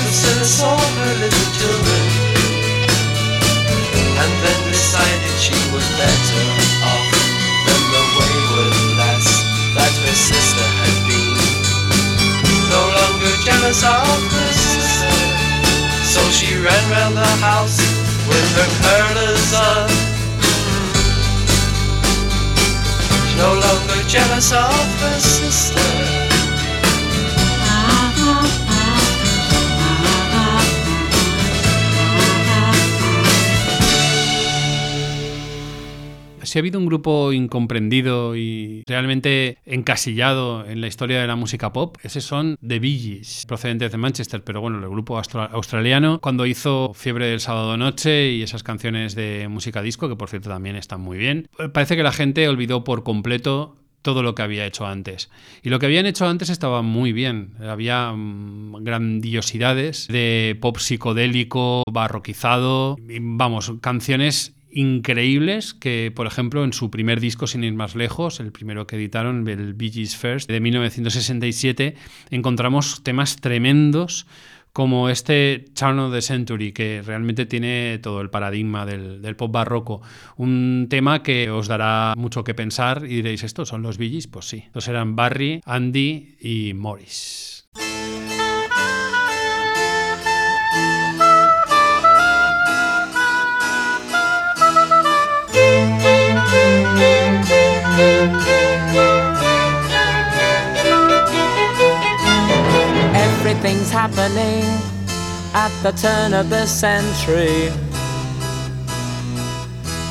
Priscilla 0.00 0.44
saw 0.44 0.78
her 0.78 1.12
little 1.20 1.48
children 1.60 2.02
and 4.22 4.32
then 4.40 4.58
decided 4.72 5.34
she 5.36 5.58
was 5.68 5.84
better 6.00 6.44
off 6.88 7.08
than 7.66 7.82
the 7.92 8.04
wayward 8.16 8.76
lass 8.96 9.28
that 9.76 9.92
her 10.00 10.16
sister 10.16 10.66
had 10.80 10.96
been. 11.08 11.36
No 12.72 12.82
longer 12.96 13.32
jealous 13.44 13.84
of 13.84 14.27
she 16.38 16.54
ran 16.54 16.90
round 16.92 17.16
the 17.16 17.26
house 17.42 17.80
with 18.28 18.48
her 18.54 18.70
curlers 18.80 19.52
on. 19.54 19.88
She's 23.26 23.36
no 23.36 23.54
longer 23.54 24.08
jealous 24.08 24.52
of 24.52 25.00
her 25.00 25.18
sister. 25.18 26.27
Si 36.48 36.58
ha 36.58 36.60
habido 36.60 36.78
un 36.78 36.86
grupo 36.86 37.32
incomprendido 37.32 38.34
y 38.36 38.82
realmente 38.86 39.58
encasillado 39.66 40.66
en 40.66 40.80
la 40.80 40.86
historia 40.86 41.20
de 41.20 41.26
la 41.26 41.36
música 41.36 41.72
pop, 41.72 41.96
ese 42.02 42.20
son 42.20 42.56
The 42.66 42.78
Bee 42.78 43.22
procedentes 43.46 43.92
de 43.92 43.98
Manchester, 43.98 44.42
pero 44.42 44.60
bueno, 44.60 44.78
el 44.78 44.88
grupo 44.88 45.18
australiano, 45.18 46.20
cuando 46.20 46.46
hizo 46.46 46.92
Fiebre 46.94 47.26
del 47.26 47.40
Sábado 47.40 47.76
Noche 47.76 48.32
y 48.32 48.42
esas 48.42 48.62
canciones 48.62 49.14
de 49.14 49.48
música 49.48 49.82
disco, 49.82 50.08
que 50.08 50.16
por 50.16 50.28
cierto 50.28 50.48
también 50.48 50.76
están 50.76 51.00
muy 51.00 51.18
bien, 51.18 51.48
parece 51.72 51.96
que 51.96 52.02
la 52.02 52.12
gente 52.12 52.48
olvidó 52.48 52.84
por 52.84 53.02
completo 53.02 53.76
todo 54.02 54.22
lo 54.22 54.34
que 54.34 54.42
había 54.42 54.64
hecho 54.64 54.86
antes. 54.86 55.30
Y 55.62 55.70
lo 55.70 55.78
que 55.78 55.86
habían 55.86 56.06
hecho 56.06 56.26
antes 56.26 56.50
estaba 56.50 56.82
muy 56.82 57.12
bien. 57.12 57.54
Había 57.60 58.12
mm, 58.12 58.84
grandiosidades 58.84 60.06
de 60.08 60.56
pop 60.60 60.78
psicodélico, 60.78 61.82
barroquizado, 61.90 62.96
vamos, 63.20 63.72
canciones 63.80 64.54
increíbles 64.70 65.74
que, 65.74 66.12
por 66.14 66.26
ejemplo, 66.26 66.64
en 66.64 66.72
su 66.72 66.90
primer 66.90 67.20
disco, 67.20 67.46
sin 67.46 67.64
ir 67.64 67.74
más 67.74 67.94
lejos, 67.94 68.40
el 68.40 68.52
primero 68.52 68.86
que 68.86 68.96
editaron, 68.96 69.48
el 69.48 69.74
Bee 69.74 70.06
First, 70.06 70.50
de 70.50 70.60
1967, 70.60 71.94
encontramos 72.30 73.02
temas 73.02 73.36
tremendos 73.36 74.26
como 74.72 75.08
este 75.08 75.64
Charm 75.74 75.98
of 75.98 76.12
the 76.12 76.22
Century, 76.22 76.72
que 76.72 77.02
realmente 77.04 77.46
tiene 77.46 77.98
todo 77.98 78.20
el 78.20 78.30
paradigma 78.30 78.86
del, 78.86 79.34
pop 79.36 79.50
barroco. 79.50 80.02
Un 80.36 80.86
tema 80.88 81.22
que 81.22 81.50
os 81.50 81.66
dará 81.66 82.14
mucho 82.16 82.44
que 82.44 82.54
pensar 82.54 83.02
y 83.04 83.16
diréis, 83.16 83.42
¿estos 83.42 83.68
son 83.68 83.82
los 83.82 83.98
Bee? 83.98 84.20
Pues 84.30 84.48
sí. 84.48 84.62
Estos 84.66 84.86
eran 84.86 85.16
Barry, 85.16 85.60
Andy 85.64 86.36
y 86.40 86.74
Morris. 86.74 87.57
Happening 104.08 104.64
at 105.54 105.70
the 105.82 105.92
turn 105.92 106.32
of 106.34 106.48
the 106.50 106.66
century. 106.66 107.70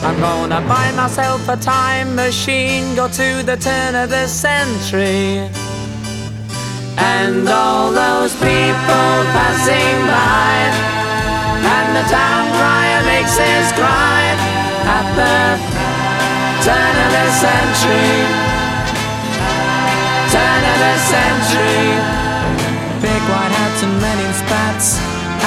I'm 0.04 0.20
gonna 0.20 0.62
buy 0.68 0.92
myself 0.96 1.48
a 1.50 1.58
time 1.58 2.16
machine, 2.16 2.96
go 2.96 3.08
to 3.08 3.44
the 3.44 3.58
turn 3.58 3.96
of 3.96 4.10
the 4.10 4.28
century. 4.28 5.50
And 6.98 7.48
all 7.48 7.92
those 7.92 8.34
people 8.36 9.14
passing 9.34 9.98
by, 10.14 10.54
and 11.76 11.90
the 11.98 12.06
town 12.10 12.44
crier 12.58 13.02
makes 13.06 13.38
his 13.38 13.72
cry 13.74 14.22
at 14.98 15.08
the 15.16 15.78
Turn 16.64 16.96
of 17.06 17.12
the 17.18 17.28
century. 17.32 18.18
Turn 20.34 20.64
of 20.72 20.80
the 20.84 20.98
century. 20.98 22.27
Hats 23.78 23.86
and 23.86 24.02
men 24.02 24.18
in 24.26 24.34
spats 24.34 24.98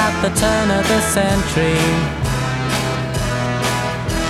at 0.06 0.14
the 0.22 0.30
turn 0.38 0.70
of 0.70 0.86
the 0.86 1.00
century. 1.02 1.82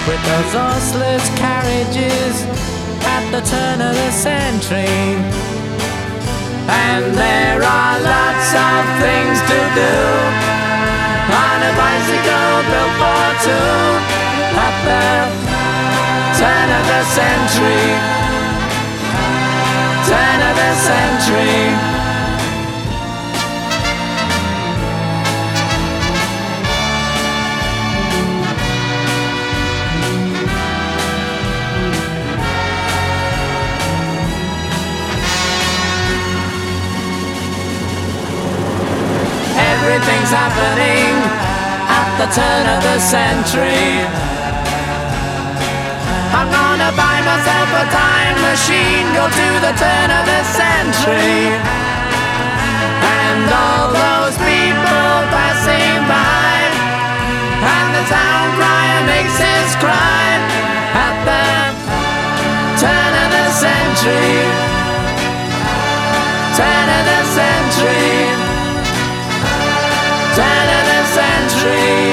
With 0.09 0.23
those 0.25 0.53
horseless 0.57 1.29
carriages 1.37 2.49
at 3.05 3.29
the 3.29 3.45
turn 3.45 3.77
of 3.85 3.93
the 3.93 4.11
century. 4.11 5.21
And 6.65 7.13
there 7.13 7.61
are 7.61 7.97
lots 8.01 8.49
of 8.57 8.81
things 9.05 9.37
to 9.53 9.61
do 9.77 9.97
on 11.37 11.59
a 11.61 11.73
bicycle 11.77 12.57
built 12.73 12.95
for 13.05 13.29
two 13.45 13.85
at 14.65 14.77
the 14.89 15.13
turn 16.41 16.69
of 16.73 16.85
the 16.89 17.03
century. 17.21 17.89
Turn 20.09 20.41
of 20.49 20.55
the 20.57 20.73
century. 20.89 22.00
Everything's 39.91 40.31
happening 40.31 41.19
at 41.91 42.09
the 42.15 42.29
turn 42.31 42.65
of 42.71 42.79
the 42.79 42.99
century. 43.03 43.99
I'm 46.31 46.47
gonna 46.47 46.95
buy 46.95 47.19
myself 47.27 47.69
a 47.75 47.87
time 47.91 48.39
machine, 48.39 49.11
go 49.19 49.27
to 49.27 49.49
the 49.67 49.75
turn 49.75 50.09
of 50.15 50.25
the 50.31 50.43
century. 50.47 51.43
And 53.03 53.51
all 53.51 53.91
those 53.91 54.39
people 54.39 55.11
passing 55.35 55.99
by, 56.07 56.55
and 57.59 57.89
the 57.91 58.07
town 58.07 58.47
crier 58.55 59.03
makes 59.11 59.35
his 59.43 59.75
cry 59.83 60.39
at 61.03 61.17
the 61.27 61.51
turn 62.79 63.13
of 63.27 63.29
the 63.35 63.47
century. 63.59 64.39
Turn 66.55 66.87
of 66.95 67.03
the 67.11 67.21
century. 67.35 68.20
Century. 71.61 72.10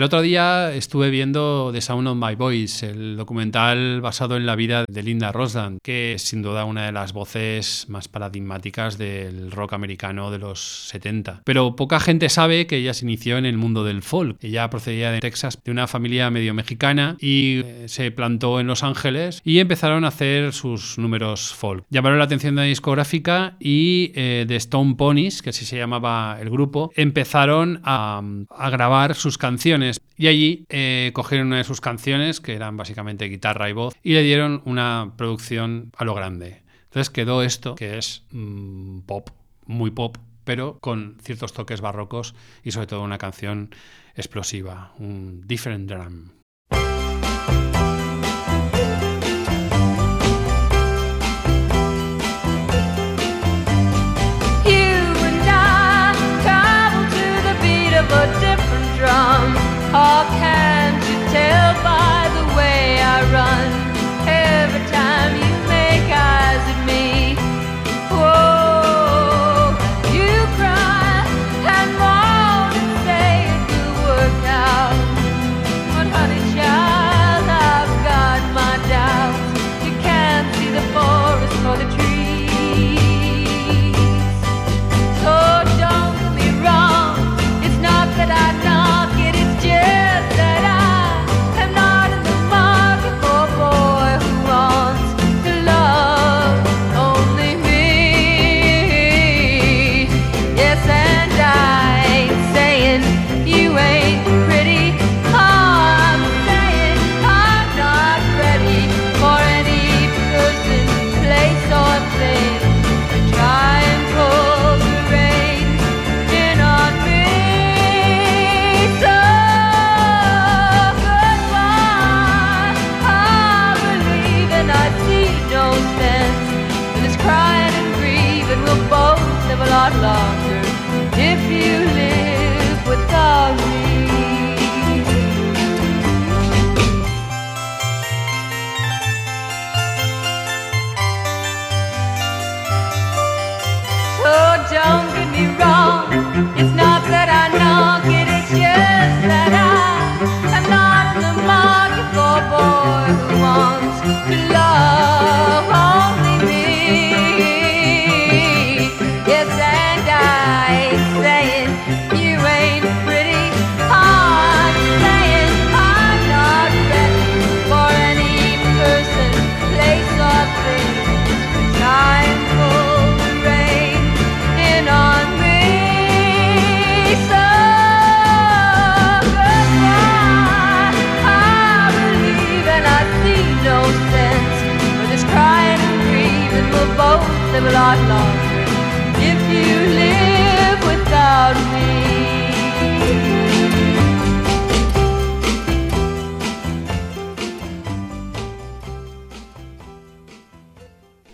El 0.00 0.04
otro 0.04 0.22
día 0.22 0.72
estuve 0.74 1.10
viendo 1.10 1.68
The 1.74 1.82
Sound 1.82 2.08
of 2.08 2.16
My 2.16 2.34
Voice, 2.34 2.88
el 2.88 3.18
documental 3.18 4.00
basado 4.00 4.38
en 4.38 4.46
la 4.46 4.56
vida 4.56 4.86
de 4.88 5.02
Linda 5.02 5.30
Rosland, 5.30 5.78
que 5.82 6.14
es 6.14 6.22
sin 6.22 6.40
duda 6.40 6.64
una 6.64 6.86
de 6.86 6.92
las 6.92 7.12
voces 7.12 7.84
más 7.90 8.08
paradigmáticas 8.08 8.96
del 8.96 9.50
rock 9.50 9.74
americano 9.74 10.30
de 10.30 10.38
los 10.38 10.88
70. 10.88 11.42
Pero 11.44 11.76
poca 11.76 12.00
gente 12.00 12.30
sabe 12.30 12.66
que 12.66 12.78
ella 12.78 12.94
se 12.94 13.04
inició 13.04 13.36
en 13.36 13.44
el 13.44 13.58
mundo 13.58 13.84
del 13.84 14.00
folk. 14.00 14.38
Ella 14.42 14.70
procedía 14.70 15.10
de 15.10 15.20
Texas, 15.20 15.58
de 15.62 15.70
una 15.70 15.86
familia 15.86 16.30
medio 16.30 16.54
mexicana, 16.54 17.18
y 17.20 17.60
eh, 17.62 17.84
se 17.88 18.10
plantó 18.10 18.58
en 18.58 18.68
Los 18.68 18.82
Ángeles 18.82 19.42
y 19.44 19.58
empezaron 19.58 20.06
a 20.06 20.08
hacer 20.08 20.54
sus 20.54 20.96
números 20.96 21.52
folk. 21.52 21.84
Llamaron 21.90 22.18
la 22.18 22.24
atención 22.24 22.54
de 22.54 22.62
la 22.62 22.68
discográfica 22.68 23.58
y 23.60 24.12
eh, 24.14 24.46
de 24.48 24.56
Stone 24.56 24.94
Ponies, 24.94 25.42
que 25.42 25.50
así 25.50 25.66
se 25.66 25.76
llamaba 25.76 26.38
el 26.40 26.48
grupo, 26.48 26.90
empezaron 26.96 27.82
a, 27.84 28.22
a 28.48 28.70
grabar 28.70 29.14
sus 29.14 29.36
canciones 29.36 29.89
y 30.16 30.28
allí 30.28 30.66
eh, 30.68 31.10
cogieron 31.14 31.48
una 31.48 31.58
de 31.58 31.64
sus 31.64 31.80
canciones, 31.80 32.40
que 32.40 32.54
eran 32.54 32.76
básicamente 32.76 33.26
guitarra 33.26 33.68
y 33.68 33.72
voz, 33.72 33.94
y 34.02 34.14
le 34.14 34.22
dieron 34.22 34.62
una 34.64 35.14
producción 35.16 35.92
a 35.96 36.04
lo 36.04 36.14
grande. 36.14 36.62
Entonces 36.84 37.10
quedó 37.10 37.42
esto, 37.42 37.74
que 37.74 37.98
es 37.98 38.24
mm, 38.30 39.00
pop, 39.00 39.30
muy 39.66 39.90
pop, 39.90 40.18
pero 40.44 40.78
con 40.80 41.16
ciertos 41.22 41.52
toques 41.52 41.80
barrocos 41.80 42.34
y 42.64 42.72
sobre 42.72 42.86
todo 42.86 43.02
una 43.02 43.18
canción 43.18 43.70
explosiva, 44.16 44.92
un 44.98 45.46
different 45.46 45.88
drum. 45.88 46.39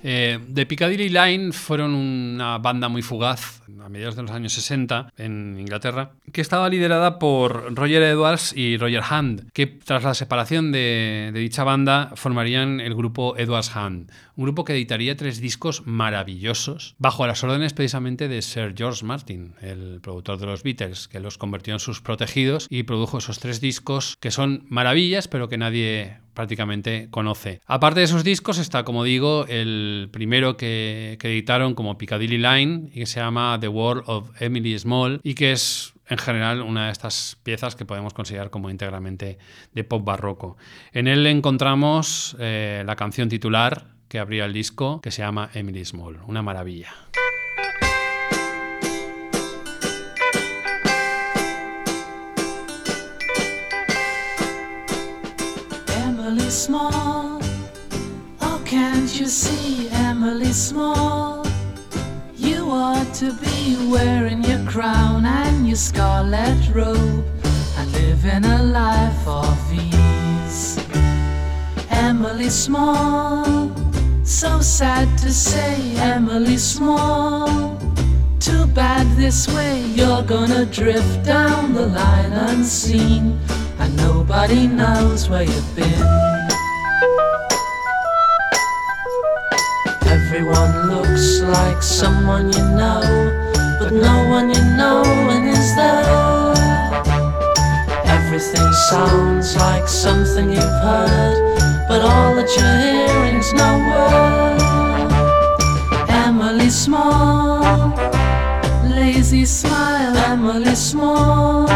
The 0.06 0.66
Piccadilly 0.66 1.08
Line 1.08 1.52
fueron 1.52 1.92
una 1.92 2.58
banda 2.58 2.88
muy 2.88 3.02
fugaz 3.02 3.62
a 3.84 3.88
mediados 3.88 4.14
de 4.14 4.22
los 4.22 4.30
años 4.30 4.52
60 4.52 5.12
en 5.16 5.58
Inglaterra, 5.58 6.12
que 6.32 6.40
estaba 6.40 6.68
liderada 6.68 7.18
por 7.18 7.74
Roger 7.74 8.02
Edwards 8.02 8.52
y 8.56 8.76
Roger 8.76 9.02
Hand, 9.08 9.50
que 9.52 9.66
tras 9.66 10.04
la 10.04 10.14
separación 10.14 10.70
de, 10.70 11.30
de 11.34 11.40
dicha 11.40 11.64
banda 11.64 12.12
formarían 12.14 12.78
el 12.80 12.94
grupo 12.94 13.36
Edwards 13.36 13.74
Hand, 13.74 14.12
un 14.37 14.44
grupo 14.44 14.64
que 14.64 14.75
editaría 14.75 15.16
tres 15.16 15.40
discos 15.40 15.87
maravillosos 15.87 16.94
bajo 16.99 17.27
las 17.27 17.42
órdenes 17.42 17.72
precisamente 17.72 18.29
de 18.29 18.42
Sir 18.42 18.75
George 18.77 19.05
Martin, 19.05 19.55
el 19.62 20.01
productor 20.03 20.38
de 20.38 20.46
los 20.46 20.62
Beatles, 20.62 21.09
que 21.09 21.20
los 21.20 21.38
convirtió 21.38 21.72
en 21.72 21.81
sus 21.81 22.03
protegidos 22.03 22.66
y 22.70 22.83
produjo 22.83 23.18
esos 23.18 23.38
tres 23.38 23.61
discos 23.61 24.16
que 24.20 24.31
son 24.31 24.66
maravillas, 24.68 25.27
pero 25.27 25.49
que 25.49 25.57
nadie 25.57 26.18
prácticamente 26.35 27.09
conoce. 27.11 27.61
Aparte 27.66 28.01
de 28.01 28.05
esos 28.05 28.25
discos 28.25 28.59
está, 28.59 28.85
como 28.85 29.05
digo, 29.05 29.46
el 29.49 30.11
primero 30.12 30.59
que, 30.59 31.16
que 31.18 31.29
editaron 31.29 31.75
como 31.75 31.96
Piccadilly 31.96 32.37
Line 32.37 32.90
y 32.92 33.01
que 33.01 33.07
se 33.07 33.20
llama 33.20 33.57
The 33.59 33.68
World 33.68 34.05
of 34.07 34.31
Emily 34.40 34.79
Small 34.79 35.20
y 35.22 35.35
que 35.35 35.53
es 35.53 35.94
en 36.09 36.18
general 36.18 36.61
una 36.61 36.87
de 36.87 36.92
estas 36.92 37.38
piezas 37.42 37.75
que 37.75 37.85
podemos 37.85 38.14
considerar 38.14 38.51
como 38.51 38.70
íntegramente 38.70 39.38
de 39.72 39.85
pop 39.85 40.05
barroco. 40.05 40.57
En 40.92 41.09
él 41.09 41.27
encontramos 41.27 42.37
eh, 42.38 42.85
la 42.87 42.96
canción 42.96 43.29
titular 43.29 43.95
que 44.08 44.18
abría 44.18 44.44
el 44.44 44.52
disco 44.52 45.00
que 45.00 45.10
se 45.10 45.22
llama 45.22 45.50
Emily 45.54 45.84
Small, 45.84 46.18
una 46.26 46.42
maravilla. 46.42 46.88
Emily 56.04 56.50
Small. 56.50 57.40
Oh, 58.40 58.60
can't 58.64 59.18
you 59.18 59.26
see, 59.26 59.88
Emily 59.90 60.52
Small? 60.52 61.44
You 62.36 62.70
ought 62.70 63.12
to 63.14 63.32
be 63.34 63.76
wearing 63.90 64.42
your 64.44 64.64
crown 64.66 65.24
and 65.24 65.66
your 65.66 65.76
scarlet 65.76 66.56
robe 66.74 67.24
and 67.78 67.92
living 67.92 68.44
a 68.44 68.62
life 68.62 69.26
of 69.26 69.72
ease. 69.72 70.78
Emily 71.90 72.50
Small, 72.50 73.70
so 74.26 74.60
sad 74.60 75.16
to 75.18 75.32
say, 75.32 75.96
Emily 75.98 76.56
Small. 76.56 77.78
Too 78.40 78.66
bad 78.66 79.06
this 79.16 79.46
way, 79.48 79.80
you're 79.94 80.22
gonna 80.22 80.66
drift 80.66 81.24
down 81.24 81.72
the 81.72 81.86
line 81.86 82.32
unseen, 82.32 83.38
and 83.78 83.96
nobody 83.96 84.66
knows 84.66 85.28
where 85.28 85.44
you've 85.44 85.76
been. 85.76 86.06
Everyone 90.06 90.90
looks 90.90 91.40
like 91.42 91.80
someone 91.82 92.52
you 92.52 92.64
know, 92.74 93.02
but 93.78 93.92
no 93.92 94.28
one 94.28 94.50
you 94.50 94.62
know 94.76 95.04
and 95.04 95.48
is 95.48 95.76
there. 95.76 96.54
Everything 98.04 98.72
sounds 98.90 99.56
like 99.56 99.86
something 99.88 100.50
you've 100.50 100.80
heard, 100.82 101.75
but 101.96 102.04
all 102.04 102.35
that 102.35 102.50
you're 102.56 102.78
hearing's 102.85 103.54
no 103.54 103.70
word. 103.88 104.61
Emily 106.11 106.68
Small, 106.68 107.94
lazy 108.85 109.46
smile, 109.46 110.14
Emily 110.30 110.74
Small. 110.74 111.66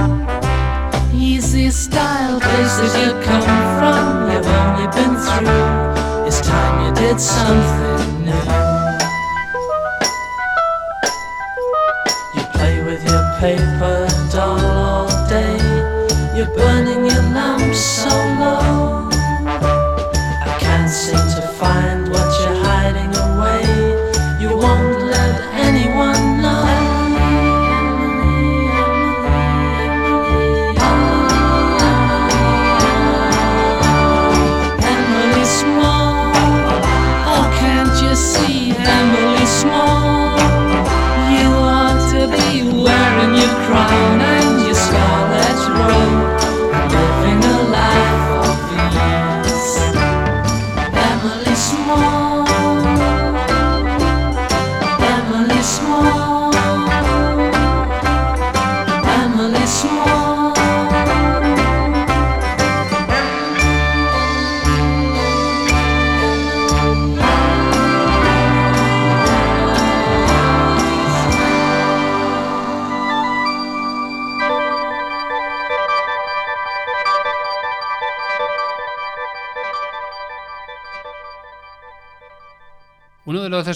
Easy 1.14 1.70
style, 1.70 2.38
places 2.38 2.94
you 2.96 3.12
come 3.22 3.60
from, 3.78 4.30
you've 4.30 4.46
only 4.60 4.86
been 4.96 5.16
through. 5.24 6.26
It's 6.26 6.40
time 6.42 6.84
you 6.84 6.92
did 6.92 7.18
something 7.18 8.24
new. 8.26 8.59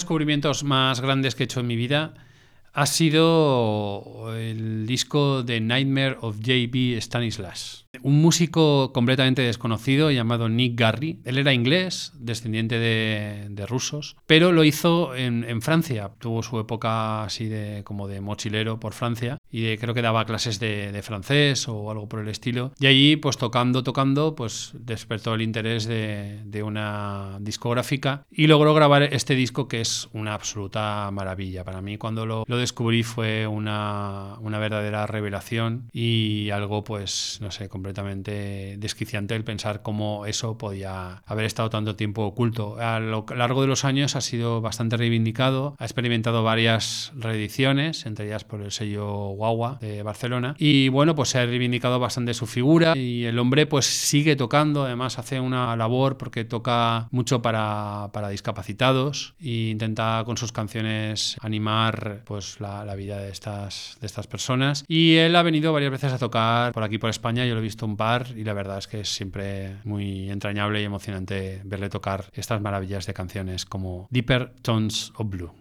Descubrimientos 0.05 0.63
más 0.63 1.01
grandes 1.01 1.33
que 1.33 1.41
he 1.41 1.45
hecho 1.45 1.61
en 1.61 1.65
mi 1.65 1.75
vida 1.75 2.13
ha 2.73 2.85
sido 2.85 4.35
el 4.37 4.85
disco 4.85 5.41
de 5.41 5.61
Nightmare 5.61 6.17
of 6.21 6.35
J.B. 6.35 6.97
Stanislas. 7.01 7.87
Un 8.03 8.21
músico 8.21 8.91
completamente 8.93 9.41
desconocido 9.41 10.11
llamado 10.11 10.47
Nick 10.47 10.77
Garry. 10.77 11.21
Él 11.23 11.39
era 11.39 11.53
inglés, 11.53 12.11
descendiente 12.19 12.77
de, 12.77 13.65
rusos, 13.65 14.15
pero 14.27 14.51
lo 14.51 14.63
hizo 14.63 15.15
en, 15.15 15.43
en, 15.45 15.63
Francia. 15.63 16.11
Tuvo 16.19 16.43
su 16.43 16.59
época 16.59 17.23
así 17.23 17.45
de 17.45 17.83
como 17.83 18.07
de 18.07 18.21
mochilero 18.21 18.79
por 18.79 18.93
Francia 18.93 19.39
y 19.51 19.63
de, 19.63 19.77
creo 19.77 19.93
que 19.93 20.01
daba 20.01 20.25
clases 20.25 20.59
de, 20.59 20.91
de, 20.91 21.01
francés 21.01 21.67
o 21.67 21.91
algo 21.91 22.09
por 22.09 22.19
el 22.19 22.27
estilo. 22.27 22.73
Y 22.79 22.87
allí, 22.87 23.15
pues 23.15 23.37
tocando, 23.37 23.83
tocando, 23.83 24.35
pues 24.35 24.71
despertó 24.73 25.33
el 25.33 25.41
interés 25.41 25.85
de, 25.85 26.41
de 26.45 26.63
una 26.63 27.37
discográfica 27.39 28.25
y 28.31 28.47
logró 28.47 28.73
grabar 28.73 29.03
este 29.03 29.35
disco 29.35 29.67
que 29.67 29.81
es 29.81 30.09
una 30.13 30.33
absoluta 30.33 31.09
maravilla. 31.11 31.63
Para 31.63 31.81
mí, 31.81 31.97
cuando 31.97 32.25
lo, 32.25 32.43
lo 32.47 32.57
descubrí 32.57 33.03
fue 33.03 33.47
una, 33.47 34.35
una 34.41 34.59
verdadera 34.59 35.07
revelación 35.07 35.89
y 35.93 36.49
algo, 36.49 36.83
pues, 36.83 37.39
no 37.41 37.51
sé, 37.51 37.69
completamente 37.69 38.75
desquiciante 38.77 39.35
el 39.35 39.43
pensar 39.43 39.81
cómo 39.81 40.25
eso 40.25 40.57
podía 40.57 41.23
haber 41.25 41.45
estado 41.45 41.69
tanto 41.69 41.95
tiempo 41.95 42.23
oculto. 42.23 42.77
A 42.79 42.99
lo 42.99 43.25
largo 43.35 43.61
de 43.61 43.67
los 43.67 43.85
años 43.85 44.15
ha 44.15 44.21
sido 44.21 44.61
bastante 44.61 44.97
reivindicado, 44.97 45.75
ha 45.79 45.85
experimentado 45.85 46.43
varias 46.43 47.11
reediciones, 47.15 48.05
entre 48.05 48.27
ellas 48.27 48.43
por 48.43 48.61
el 48.61 48.71
sello 48.71 49.34
Guagua 49.35 49.77
de 49.81 50.03
Barcelona, 50.03 50.55
y 50.57 50.89
bueno, 50.89 51.15
pues 51.15 51.29
se 51.29 51.39
ha 51.39 51.45
reivindicado 51.45 51.99
bastante 51.99 52.33
su 52.33 52.45
figura 52.47 52.97
y 52.97 53.25
el 53.25 53.37
hombre 53.39 53.65
pues 53.65 53.85
sigue 53.85 54.35
tocando, 54.35 54.85
además 54.85 55.19
hace 55.19 55.39
una 55.39 55.75
labor 55.75 56.17
porque 56.17 56.45
toca 56.45 57.07
mucho 57.11 57.41
para, 57.41 58.09
para 58.13 58.29
discapacitados 58.29 59.35
e 59.39 59.69
intenta 59.69 60.23
con 60.25 60.37
sus 60.37 60.51
canciones 60.51 61.37
animar 61.41 62.21
pues 62.25 62.59
la, 62.59 62.95
vida 62.95 63.19
de 63.19 63.29
estas, 63.29 63.97
de 63.99 64.07
estas 64.07 64.27
personas. 64.27 64.85
Y 64.87 65.15
él 65.15 65.35
ha 65.35 65.43
venido 65.43 65.73
varias 65.73 65.91
veces 65.91 66.13
a 66.13 66.17
tocar 66.17 66.71
por 66.71 66.83
aquí 66.83 66.97
por 66.97 67.09
España, 67.09 67.45
yo 67.45 67.53
lo 67.53 67.59
he 67.59 67.63
visto 67.63 67.85
un 67.85 67.97
par 67.97 68.27
y 68.35 68.43
la 68.43 68.53
verdad 68.53 68.77
es 68.77 68.87
que 68.87 69.01
es 69.01 69.09
siempre 69.09 69.77
muy 69.83 70.29
entrañable 70.29 70.81
y 70.81 70.85
emocionante 70.85 71.61
verle 71.65 71.89
tocar 71.89 72.25
estas 72.33 72.61
maravillas 72.61 73.05
de 73.05 73.13
canciones 73.13 73.65
como 73.65 74.07
Deeper 74.09 74.53
Tones 74.61 75.11
of 75.15 75.29
Blue. 75.29 75.51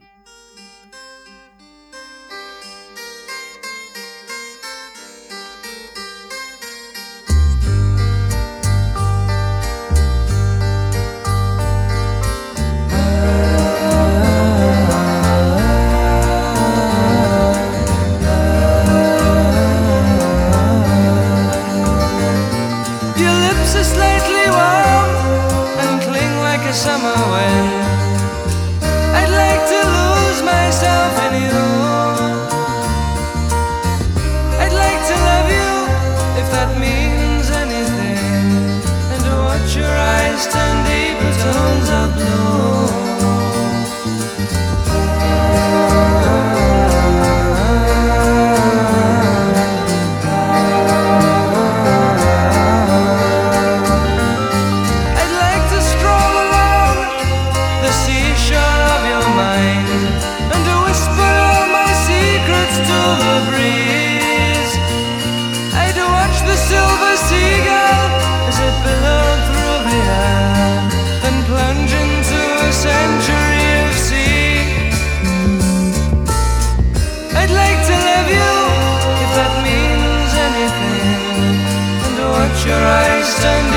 wisdom. 83.24 83.73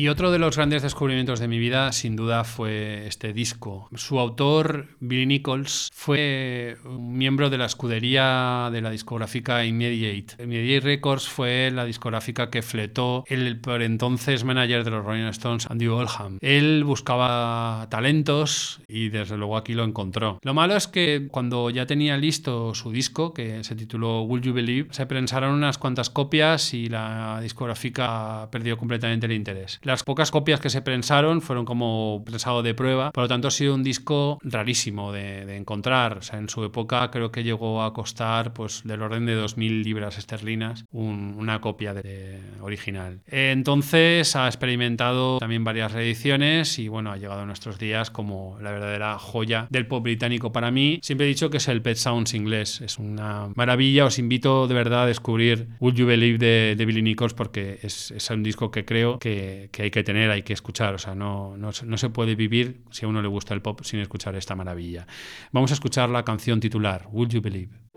Y 0.00 0.08
otro 0.08 0.30
de 0.30 0.38
los 0.38 0.56
grandes 0.56 0.80
descubrimientos 0.80 1.40
de 1.40 1.46
mi 1.46 1.58
vida, 1.58 1.92
sin 1.92 2.16
duda, 2.16 2.44
fue 2.44 3.06
este 3.06 3.34
disco. 3.34 3.90
Su 3.94 4.18
autor, 4.18 4.86
Billy 4.98 5.26
Nichols, 5.26 5.90
fue 5.92 6.78
un 6.86 7.18
miembro 7.18 7.50
de 7.50 7.58
la 7.58 7.66
escudería 7.66 8.70
de 8.72 8.80
la 8.80 8.90
discográfica 8.90 9.62
Immediate. 9.62 10.42
Immediate 10.42 10.86
Records 10.86 11.28
fue 11.28 11.70
la 11.70 11.84
discográfica 11.84 12.48
que 12.48 12.62
fletó 12.62 13.24
el 13.26 13.60
por 13.60 13.82
entonces 13.82 14.42
manager 14.42 14.84
de 14.84 14.90
los 14.90 15.04
Rolling 15.04 15.24
Stones, 15.24 15.70
Andy 15.70 15.88
Oldham. 15.88 16.38
Él 16.40 16.82
buscaba 16.84 17.86
talentos 17.90 18.80
y 18.88 19.10
desde 19.10 19.36
luego 19.36 19.58
aquí 19.58 19.74
lo 19.74 19.84
encontró. 19.84 20.38
Lo 20.40 20.54
malo 20.54 20.76
es 20.76 20.86
que 20.86 21.28
cuando 21.30 21.68
ya 21.68 21.84
tenía 21.84 22.16
listo 22.16 22.74
su 22.74 22.90
disco, 22.90 23.34
que 23.34 23.62
se 23.64 23.76
tituló 23.76 24.22
Will 24.22 24.40
You 24.40 24.54
Believe, 24.54 24.88
se 24.92 25.04
prensaron 25.04 25.52
unas 25.52 25.76
cuantas 25.76 26.08
copias 26.08 26.72
y 26.72 26.88
la 26.88 27.38
discográfica 27.42 28.48
perdió 28.50 28.78
completamente 28.78 29.26
el 29.26 29.32
interés. 29.32 29.78
Las 29.90 30.04
pocas 30.04 30.30
copias 30.30 30.60
que 30.60 30.70
se 30.70 30.82
prensaron 30.82 31.42
fueron 31.42 31.64
como 31.64 32.22
prensado 32.24 32.62
de 32.62 32.74
prueba, 32.74 33.10
por 33.10 33.24
lo 33.24 33.28
tanto 33.28 33.48
ha 33.48 33.50
sido 33.50 33.74
un 33.74 33.82
disco 33.82 34.38
rarísimo 34.40 35.10
de, 35.10 35.56
encontrar. 35.56 36.20
En 36.32 36.48
su 36.48 36.62
época 36.62 37.10
creo 37.10 37.32
que 37.32 37.42
llegó 37.42 37.82
a 37.82 37.92
costar 37.92 38.52
pues 38.52 38.82
del 38.84 39.02
orden 39.02 39.26
de 39.26 39.36
2.000 39.36 39.82
libras 39.82 40.16
esterlinas 40.16 40.84
un- 40.92 41.34
una 41.36 41.60
copia 41.60 41.92
de, 41.92 42.38
original. 42.60 43.18
Entonces 43.26 44.36
ha 44.36 44.46
experimentado 44.46 45.38
también 45.38 45.64
varias 45.64 45.90
reediciones 45.90 46.78
y 46.78 46.86
bueno, 46.86 47.10
ha 47.10 47.16
llegado 47.16 47.40
a 47.40 47.46
nuestros 47.46 47.80
días 47.80 48.12
como 48.12 48.58
la 48.62 48.70
verdadera 48.70 49.18
joya 49.18 49.66
del 49.70 49.88
pop 49.88 50.04
británico 50.04 50.52
para 50.52 50.70
mí. 50.70 51.00
Siempre 51.02 51.26
he 51.26 51.28
dicho 51.28 51.50
que 51.50 51.56
es 51.56 51.66
el 51.66 51.82
Pet 51.82 51.96
Sounds 51.96 52.32
inglés. 52.34 52.80
Es 52.80 53.00
una 53.00 53.48
maravilla. 53.56 54.04
Os 54.04 54.20
invito 54.20 54.68
de 54.68 54.74
verdad 54.74 55.02
a 55.02 55.06
descubrir 55.06 55.66
Would 55.80 55.96
You 55.96 56.06
Believe 56.06 56.38
de, 56.38 56.76
de 56.76 56.86
Billy 56.86 57.02
Nichols 57.02 57.34
porque 57.34 57.80
es, 57.82 58.12
un 58.30 58.44
disco 58.44 58.70
que 58.70 58.84
creo 58.84 59.18
que 59.18 59.68
hay 59.82 59.90
que 59.90 60.02
tener, 60.04 60.30
hay 60.30 60.42
que 60.42 60.52
escuchar. 60.52 60.94
O 60.94 60.98
sea, 60.98 61.14
no, 61.14 61.56
no, 61.56 61.72
se- 61.72 61.86
puede 62.10 62.34
vivir 62.34 62.82
si 62.90 63.04
a 63.04 63.08
uno 63.08 63.22
le 63.22 63.28
gusta 63.28 63.54
el 63.54 63.62
pop 63.62 63.80
sin 63.82 64.00
escuchar 64.00 64.34
esta 64.36 64.54
maravilla. 64.54 65.06
Vamos 65.52 65.70
a 65.70 65.74
escuchar 65.74 66.08
la 66.10 66.24
canción 66.24 66.60
titular, 66.60 67.06
Would 67.10 67.30
You 67.30 67.40
Believe. 67.40 67.89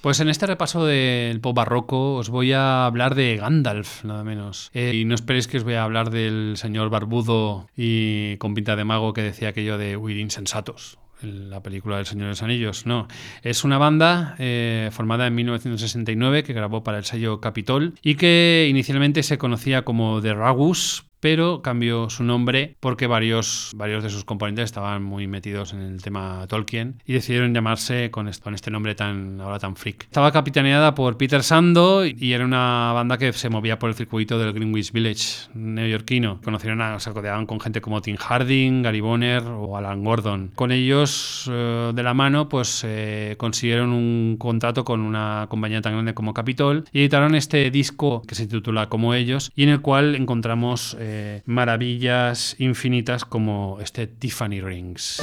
Pues 0.00 0.18
en 0.20 0.30
este 0.30 0.46
repaso 0.46 0.86
del 0.86 1.42
pop 1.42 1.54
barroco 1.54 2.14
os 2.14 2.30
voy 2.30 2.52
a 2.52 2.86
hablar 2.86 3.14
de 3.14 3.36
Gandalf, 3.36 4.02
nada 4.02 4.24
menos. 4.24 4.70
Eh, 4.72 4.92
y 4.94 5.04
no 5.04 5.14
esperéis 5.14 5.46
que 5.46 5.58
os 5.58 5.64
voy 5.64 5.74
a 5.74 5.84
hablar 5.84 6.08
del 6.08 6.54
señor 6.56 6.88
barbudo 6.88 7.68
y 7.76 8.38
con 8.38 8.54
pinta 8.54 8.76
de 8.76 8.84
mago 8.84 9.12
que 9.12 9.22
decía 9.22 9.50
aquello 9.50 9.76
de 9.76 9.98
huir 9.98 10.16
insensatos 10.16 10.98
en 11.22 11.50
la 11.50 11.62
película 11.62 11.98
del 11.98 12.06
Señor 12.06 12.24
de 12.24 12.30
los 12.30 12.42
Anillos. 12.42 12.86
No, 12.86 13.08
es 13.42 13.62
una 13.62 13.76
banda 13.76 14.36
eh, 14.38 14.88
formada 14.90 15.26
en 15.26 15.34
1969 15.34 16.44
que 16.44 16.54
grabó 16.54 16.82
para 16.82 16.96
el 16.96 17.04
sello 17.04 17.42
Capitol 17.42 17.92
y 18.02 18.14
que 18.14 18.68
inicialmente 18.70 19.22
se 19.22 19.36
conocía 19.36 19.82
como 19.82 20.22
The 20.22 20.32
Ragus, 20.32 21.09
pero 21.20 21.62
cambió 21.62 22.10
su 22.10 22.24
nombre 22.24 22.76
porque 22.80 23.06
varios, 23.06 23.72
varios 23.76 24.02
de 24.02 24.10
sus 24.10 24.24
componentes 24.24 24.64
estaban 24.64 25.02
muy 25.02 25.26
metidos 25.26 25.72
en 25.72 25.80
el 25.80 26.02
tema 26.02 26.46
Tolkien 26.48 26.96
y 27.04 27.12
decidieron 27.12 27.54
llamarse 27.54 28.10
con 28.10 28.26
este, 28.28 28.70
nombre 28.70 28.94
tan 28.94 29.40
ahora 29.40 29.58
tan 29.58 29.76
freak. 29.76 30.04
Estaba 30.04 30.32
capitaneada 30.32 30.94
por 30.94 31.16
Peter 31.16 31.42
Sando 31.42 32.04
y 32.06 32.32
era 32.32 32.44
una 32.44 32.92
banda 32.94 33.18
que 33.18 33.32
se 33.32 33.50
movía 33.50 33.78
por 33.78 33.90
el 33.90 33.94
circuito 33.94 34.38
del 34.38 34.52
Greenwich 34.52 34.92
Village 34.92 35.50
neoyorquino. 35.54 36.40
Conocieron 36.42 36.80
a, 36.80 36.98
se 36.98 37.10
rodeaban 37.10 37.46
con 37.46 37.60
gente 37.60 37.80
como 37.80 38.00
Tim 38.00 38.16
Harding, 38.16 38.82
Gary 38.82 39.00
Bonner 39.00 39.42
o 39.44 39.76
Alan 39.76 40.02
Gordon. 40.02 40.52
Con 40.54 40.72
ellos 40.72 41.48
eh, 41.52 41.92
de 41.94 42.02
la 42.02 42.14
mano 42.14 42.48
pues 42.48 42.82
eh, 42.86 43.34
consiguieron 43.38 43.90
un 43.92 44.36
contrato 44.38 44.84
con 44.84 45.00
una 45.00 45.46
compañía 45.50 45.82
tan 45.82 45.92
grande 45.92 46.14
como 46.14 46.34
Capitol 46.34 46.84
y 46.92 47.00
editaron 47.00 47.34
este 47.34 47.70
disco 47.70 48.22
que 48.26 48.34
se 48.34 48.46
titula 48.46 48.88
Como 48.88 49.14
ellos 49.14 49.52
y 49.54 49.64
en 49.64 49.68
el 49.70 49.80
cual 49.80 50.14
encontramos 50.14 50.96
eh, 50.98 51.09
maravillas 51.44 52.56
infinitas 52.58 53.24
como 53.24 53.78
este 53.80 54.06
Tiffany 54.06 54.60
Rings. 54.60 55.20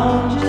All 0.00 0.39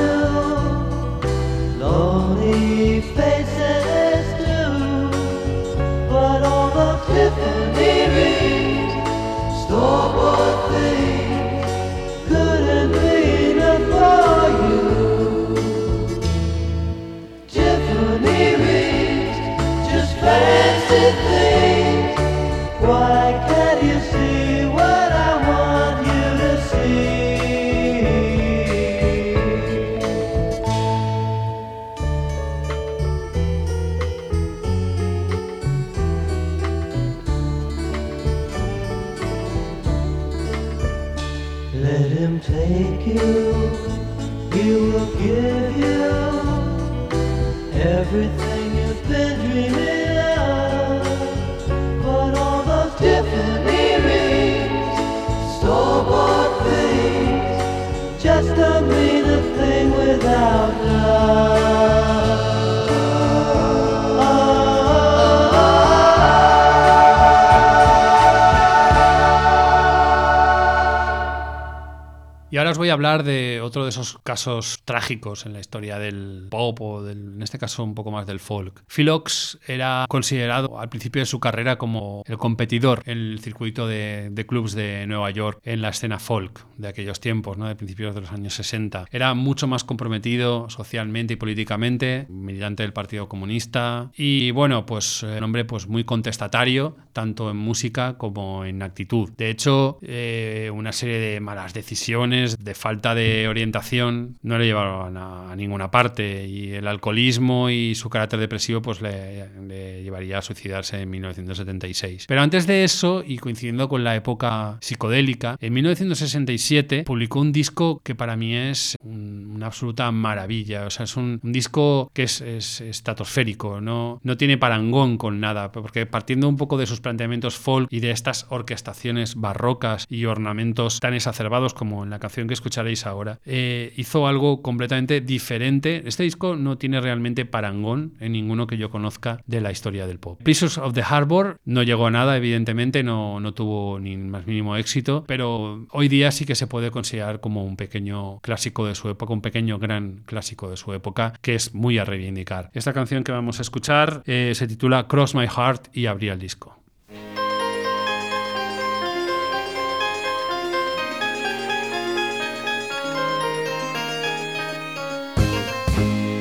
hablar 72.92 73.24
de 73.24 73.62
otro 73.62 73.84
de 73.84 73.90
esos 73.90 74.20
casos 74.32 74.80
trágicos 74.86 75.46
en 75.46 75.52
la 75.52 75.60
historia 75.60 76.00
del 76.00 76.48
pop 76.50 76.80
o 76.80 77.04
del, 77.04 77.34
en 77.36 77.42
este 77.42 77.60
caso 77.60 77.84
un 77.84 77.96
poco 77.96 78.12
más 78.12 78.26
del 78.26 78.40
folk. 78.40 78.82
Philox 78.88 79.60
era 79.68 80.06
considerado 80.08 80.80
al 80.80 80.88
principio 80.88 81.22
de 81.22 81.26
su 81.26 81.42
carrera 81.42 81.78
como 81.78 82.24
el 82.26 82.38
competidor 82.38 83.04
en 83.08 83.18
el 83.18 83.40
circuito 83.42 83.88
de, 83.88 84.30
de 84.32 84.46
clubs 84.46 84.72
de 84.72 85.06
Nueva 85.06 85.32
York 85.32 85.60
en 85.66 85.82
la 85.82 85.90
escena 85.90 86.18
folk 86.18 86.66
de 86.78 86.88
aquellos 86.88 87.20
tiempos, 87.20 87.58
¿no? 87.58 87.68
de 87.68 87.76
principios 87.76 88.16
de 88.16 88.22
los 88.22 88.32
años 88.32 88.54
60. 88.54 89.08
Era 89.12 89.34
mucho 89.34 89.68
más 89.68 89.84
comprometido 89.84 90.70
socialmente 90.70 91.34
y 91.34 91.36
políticamente, 91.36 92.26
militante 92.30 92.84
del 92.84 92.94
Partido 92.94 93.28
Comunista 93.28 94.12
y 94.16 94.52
bueno, 94.52 94.86
pues 94.86 95.24
un 95.24 95.44
hombre 95.44 95.66
pues 95.66 95.88
muy 95.88 96.06
contestatario, 96.06 96.96
tanto 97.12 97.52
en 97.52 97.58
música 97.58 98.18
como 98.18 98.64
en 98.64 98.82
actitud. 98.82 99.30
De 99.36 99.50
hecho, 99.50 100.00
eh, 100.02 100.72
una 100.74 100.94
serie 100.94 101.20
de 101.20 101.42
malas 101.42 101.74
decisiones, 101.74 102.58
de 102.58 102.76
falta 102.76 103.14
de 103.14 103.50
orientación, 103.50 104.21
no 104.42 104.58
le 104.58 104.66
llevaron 104.66 105.18
a, 105.18 105.56
ninguna 105.56 105.92
parte 105.92 106.48
y 106.48 106.72
el 106.74 106.88
alcoholismo 106.88 107.70
y 107.70 107.96
su 107.96 108.10
carácter 108.10 108.40
depresivo 108.40 108.82
pues 108.82 109.02
le, 109.02 109.50
le 109.68 110.02
llevaría 110.04 110.38
a 110.38 110.42
suicidarse 110.42 111.02
en 111.02 111.10
1976. 111.10 112.26
Pero 112.28 112.42
antes 112.42 112.68
de 112.68 112.84
eso, 112.84 113.24
y 113.26 113.38
coincidiendo 113.38 113.88
con 113.90 114.04
la 114.04 114.16
época 114.16 114.78
psicodélica, 114.82 115.58
en 115.60 115.74
1967 115.74 117.04
publicó 117.04 117.40
un 117.40 117.52
disco 117.52 118.02
que 118.04 118.16
para 118.16 118.36
mí 118.36 118.56
es 118.56 118.96
un- 119.04 119.52
una 119.56 119.68
absoluta 119.68 120.12
maravilla. 120.12 120.86
O 120.86 120.90
sea, 120.90 121.04
es 121.04 121.16
un, 121.18 121.40
un 121.44 121.52
disco 121.52 122.10
que 122.14 122.24
es, 122.24 122.42
es 122.42 122.82
estratosférico, 122.82 123.82
no, 123.82 124.20
no 124.24 124.38
tiene 124.38 124.58
parangón 124.58 125.18
con 125.18 125.40
nada, 125.40 125.72
porque 125.72 126.06
partiendo 126.06 126.48
un 126.48 126.58
poco 126.58 126.78
de 126.78 126.86
sus 126.86 127.02
planteamientos 127.02 127.58
folk 127.58 127.88
y 127.92 128.00
de 128.00 128.12
estas 128.12 128.46
orquestaciones 128.50 129.36
barrocas 129.36 130.06
y 130.10 130.26
ornamentos 130.26 131.00
tan 131.00 131.14
exacerbados 131.14 131.74
como 131.74 132.04
en 132.04 132.10
la 132.10 132.20
canción 132.20 132.48
que 132.48 132.54
escucharéis 132.54 133.06
ahora, 133.06 133.40
eh, 133.46 133.94
hizo 133.98 134.11
algo 134.16 134.62
completamente 134.62 135.22
diferente. 135.22 136.04
Este 136.06 136.24
disco 136.24 136.56
no 136.56 136.78
tiene 136.78 137.02
realmente 137.02 137.46
parangón 137.46 138.14
en 138.20 138.34
ninguno 138.34 138.68
que 138.68 138.78
yo 138.78 138.90
conozca 138.90 139.42
de 139.48 139.62
la 139.62 139.72
historia 139.72 140.08
del 140.08 140.20
pop. 140.20 140.42
Pieces 140.44 140.78
of 140.78 140.94
the 140.94 141.04
Harbor 141.04 141.58
no 141.66 141.84
llegó 141.84 142.08
a 142.08 142.12
nada, 142.12 142.38
evidentemente, 142.38 143.04
no, 143.04 143.40
no 143.40 143.54
tuvo 143.54 144.00
ni 144.00 144.18
más 144.18 144.46
mínimo 144.46 144.76
éxito, 144.76 145.24
pero 145.28 145.88
hoy 145.92 146.08
día 146.08 146.32
sí 146.32 146.46
que 146.46 146.56
se 146.56 146.68
puede 146.68 146.92
considerar 146.92 147.40
como 147.40 147.64
un 147.66 147.78
pequeño 147.78 148.40
clásico 148.42 148.86
de 148.86 148.96
su 148.96 149.10
época, 149.10 149.34
un 149.34 149.42
pequeño 149.42 149.80
gran 149.80 150.24
clásico 150.26 150.70
de 150.70 150.78
su 150.78 150.94
época, 150.94 151.34
que 151.42 151.56
es 151.56 151.74
muy 151.74 151.98
a 151.98 152.06
reivindicar. 152.06 152.70
Esta 152.74 152.94
canción 152.94 153.24
que 153.24 153.32
vamos 153.32 153.60
a 153.60 153.62
escuchar 153.62 154.24
eh, 154.26 154.54
se 154.56 154.68
titula 154.68 155.08
Cross 155.08 155.36
My 155.36 155.48
Heart 155.48 155.96
y 155.96 156.06
abría 156.06 156.34
el 156.34 156.40
disco. 156.40 156.81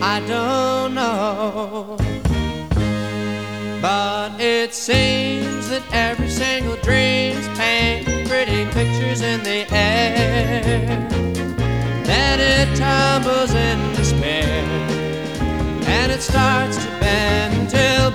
I 0.03 0.21
don't 0.27 0.95
know. 0.95 1.97
But 3.83 4.41
it 4.41 4.73
seems 4.73 5.69
that 5.69 5.83
every 5.93 6.29
single 6.29 6.77
dream's 6.77 7.47
paint 7.59 8.07
pretty 8.29 8.65
pictures 8.71 9.21
in 9.21 9.43
the 9.43 9.67
air. 9.71 11.09
Then 12.05 12.41
it 12.41 12.77
tumbles 12.77 13.53
in 13.55 13.95
despair. 13.95 14.65
And 15.87 16.11
it 16.11 16.23
starts 16.23 16.77
to 16.83 16.91
bend 17.01 17.69
till 17.69 18.11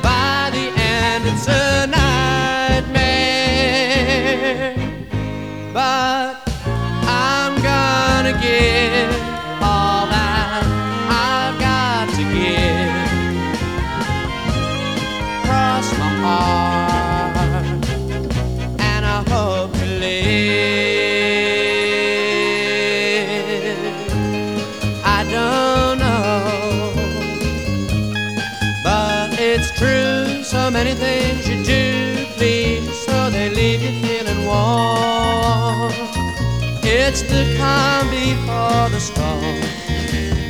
It's 37.07 37.21
the 37.21 37.43
calm 37.55 38.09
before 38.09 38.89
the 38.89 38.99
storm. 38.99 39.61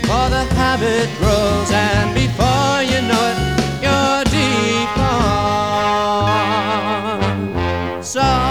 For 0.07 0.29
the 0.29 0.45
habit 0.55 1.09
grows, 1.17 1.69
and 1.69 2.15
before 2.15 2.81
you 2.81 3.01
know 3.09 3.25
it, 3.31 3.37
you're 3.83 4.23
deep 4.31 4.89
gone. 4.95 5.21
So 8.01 8.44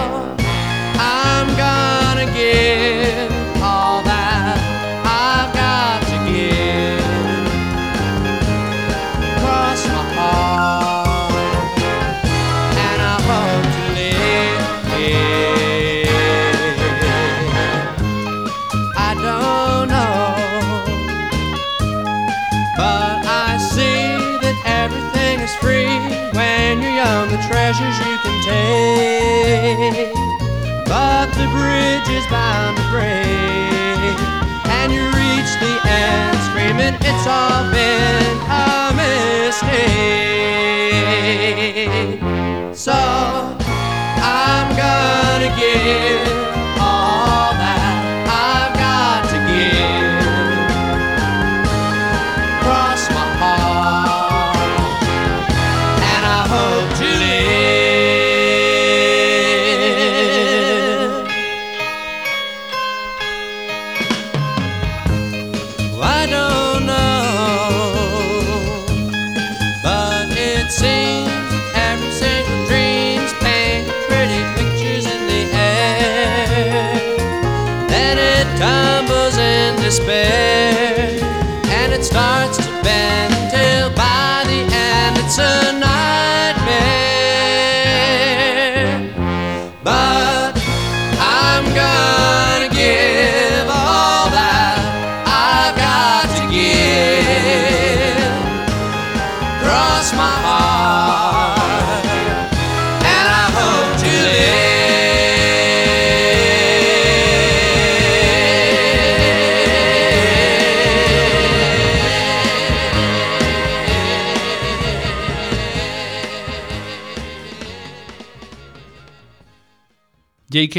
JK 120.54 120.76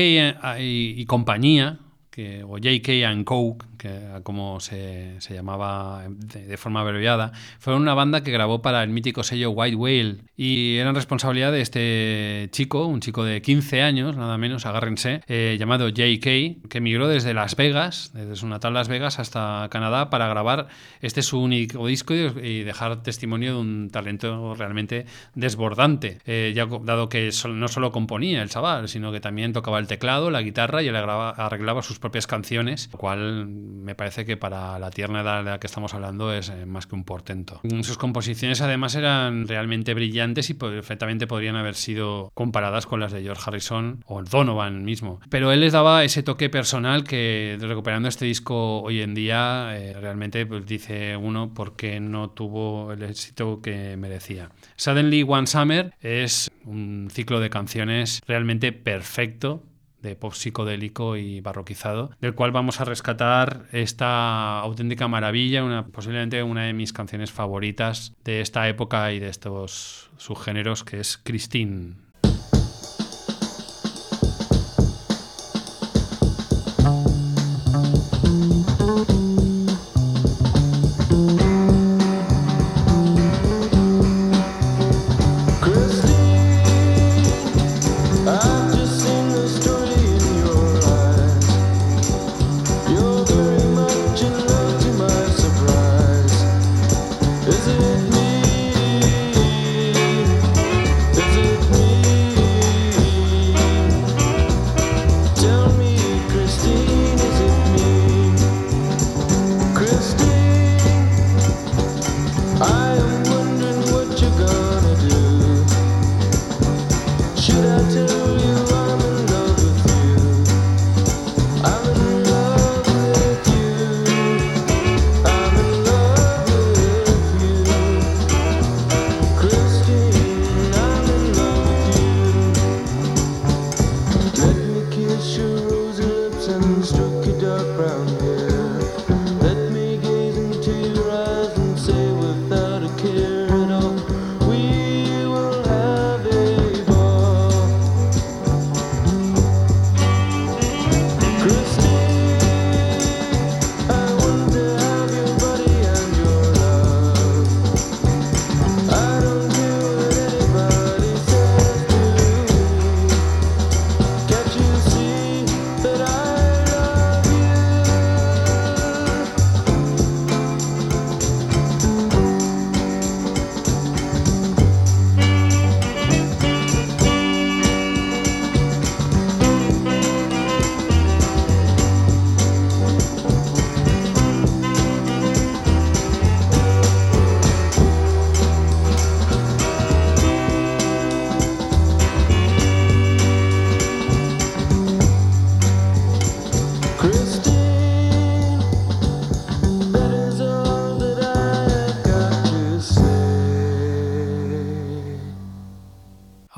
y, 0.60 1.02
y 1.02 1.06
compañía, 1.06 1.80
que, 2.10 2.44
o 2.44 2.58
JK 2.58 3.06
and 3.06 3.26
Coke, 3.26 3.66
que 3.78 4.22
como 4.24 4.60
se, 4.60 5.20
se 5.20 5.34
llamaba 5.34 6.04
de, 6.10 6.58
forma 6.58 6.82
abreviada, 6.82 7.32
fueron 7.60 7.82
una 7.82 7.94
banda 7.94 8.24
que 8.24 8.32
grabó 8.32 8.62
para 8.62 8.84
el 8.84 8.90
mítico 8.90 9.24
sello 9.24 9.52
White 9.52 9.76
Whale 9.76 10.18
y 10.36 10.78
eran 10.78 10.96
responsabilidad 10.96 11.52
de 11.52 11.62
este 11.62 12.50
chico, 12.52 12.86
un 12.86 13.00
chico 13.00 13.24
de 13.24 13.42
15 13.42 13.82
años, 13.82 14.18
nada 14.18 14.38
menos, 14.38 14.66
agárrense, 14.66 15.22
eh, 15.28 15.58
llamado 15.60 15.90
JK, 15.90 16.22
que 16.70 16.78
emigró 16.78 17.08
desde 17.08 17.34
Las 17.34 17.56
Vegas, 17.56 18.12
desde 18.14 18.36
su 18.36 18.48
natal 18.48 18.74
Las 18.74 18.88
Vegas 18.88 19.20
hasta 19.20 19.68
Canadá 19.72 20.10
para 20.10 20.28
grabar 20.28 20.68
este 21.02 21.22
su 21.22 21.40
único 21.40 21.88
disco 21.88 22.14
y, 22.14 22.64
dejar 22.66 23.04
testimonio 23.04 23.54
de 23.54 23.60
un 23.60 23.90
talento 23.92 24.56
realmente 24.56 25.06
desbordante, 25.34 26.20
eh, 26.26 26.54
ya 26.56 26.66
dado 26.66 27.10
que 27.10 27.30
no 27.48 27.68
solo 27.68 27.92
componía 27.92 28.42
el 28.42 28.50
chaval, 28.50 28.88
sino 28.90 29.12
que 29.12 29.20
también 29.20 29.54
tocaba 29.54 29.80
el 29.80 29.88
teclado, 29.88 30.32
la 30.32 30.42
guitarra 30.42 30.82
y 30.82 30.90
arreglaba, 30.90 31.30
arreglaba 31.30 31.82
sus 31.82 32.00
propias 32.00 32.28
canciones, 32.28 32.90
lo 32.92 32.98
cual 32.98 33.48
me 33.66 33.96
parece 33.96 34.26
que 34.26 34.38
para 34.38 34.78
la 34.80 34.92
tierna 34.92 35.22
edad 35.22 35.44
de 35.44 35.52
la 35.52 35.60
que 35.60 35.68
estamos 35.68 35.94
hablando 35.94 36.34
es 36.34 36.50
eh, 36.50 36.66
más 36.66 36.88
que 36.88 36.96
un 36.96 37.04
portento. 37.04 37.62
Sus 37.82 37.98
composiciones 37.98 38.62
además 38.62 38.96
eran 38.96 39.48
realmente 39.48 39.94
brillantes 39.94 40.50
y 40.50 40.54
perfectamente 40.54 41.28
podrían 41.28 41.56
haber 41.56 41.76
sido 41.76 42.32
comparadas 42.34 42.86
con 42.86 43.00
las 43.00 43.12
de 43.12 43.22
George 43.22 43.44
Harrison 43.46 44.04
o 44.06 44.24
Donovan 44.24 44.84
mismo. 44.84 45.20
Pero 45.30 45.52
él 45.52 45.62
les 45.62 45.74
daba 45.74 46.04
ese 46.04 46.24
toque 46.24 46.50
personal 46.50 47.04
que 47.04 47.58
recuperando 47.60 48.08
este 48.08 48.26
disco 48.26 48.82
hoy 48.82 49.02
en 49.02 49.14
día 49.14 49.76
eh, 49.76 49.94
realmente 50.00 50.46
pues, 50.46 50.66
dice 50.66 51.18
uno 51.18 51.54
por 51.54 51.76
qué 51.76 52.00
no 52.00 52.30
tuvo 52.30 52.92
el 52.92 53.04
éxito 53.04 53.62
que 53.62 53.98
merecía. 53.98 54.50
Suddenly 54.76 55.26
One 55.28 55.48
Summer 55.48 55.94
es 56.02 56.52
un 56.66 57.10
ciclo 57.12 57.40
de 57.40 57.50
canciones 57.50 58.22
realmente 58.28 58.72
perfecto 58.72 59.64
de 60.06 60.16
pop 60.16 60.34
psicodélico 60.34 61.18
y 61.18 61.42
barroquizado, 61.42 62.12
del 62.22 62.36
cual 62.36 62.52
vamos 62.52 62.80
a 62.80 62.86
rescatar 62.86 63.66
esta 63.72 64.60
auténtica 64.60 65.08
maravilla, 65.08 65.64
una, 65.64 65.88
posiblemente 65.88 66.42
una 66.44 66.64
de 66.64 66.74
mis 66.74 66.94
canciones 66.94 67.32
favoritas 67.32 68.14
de 68.24 68.42
esta 68.42 68.70
época 68.70 69.12
y 69.12 69.20
de 69.20 69.30
estos 69.30 70.10
subgéneros, 70.18 70.84
que 70.84 71.00
es 71.00 71.18
Christine. 71.18 72.05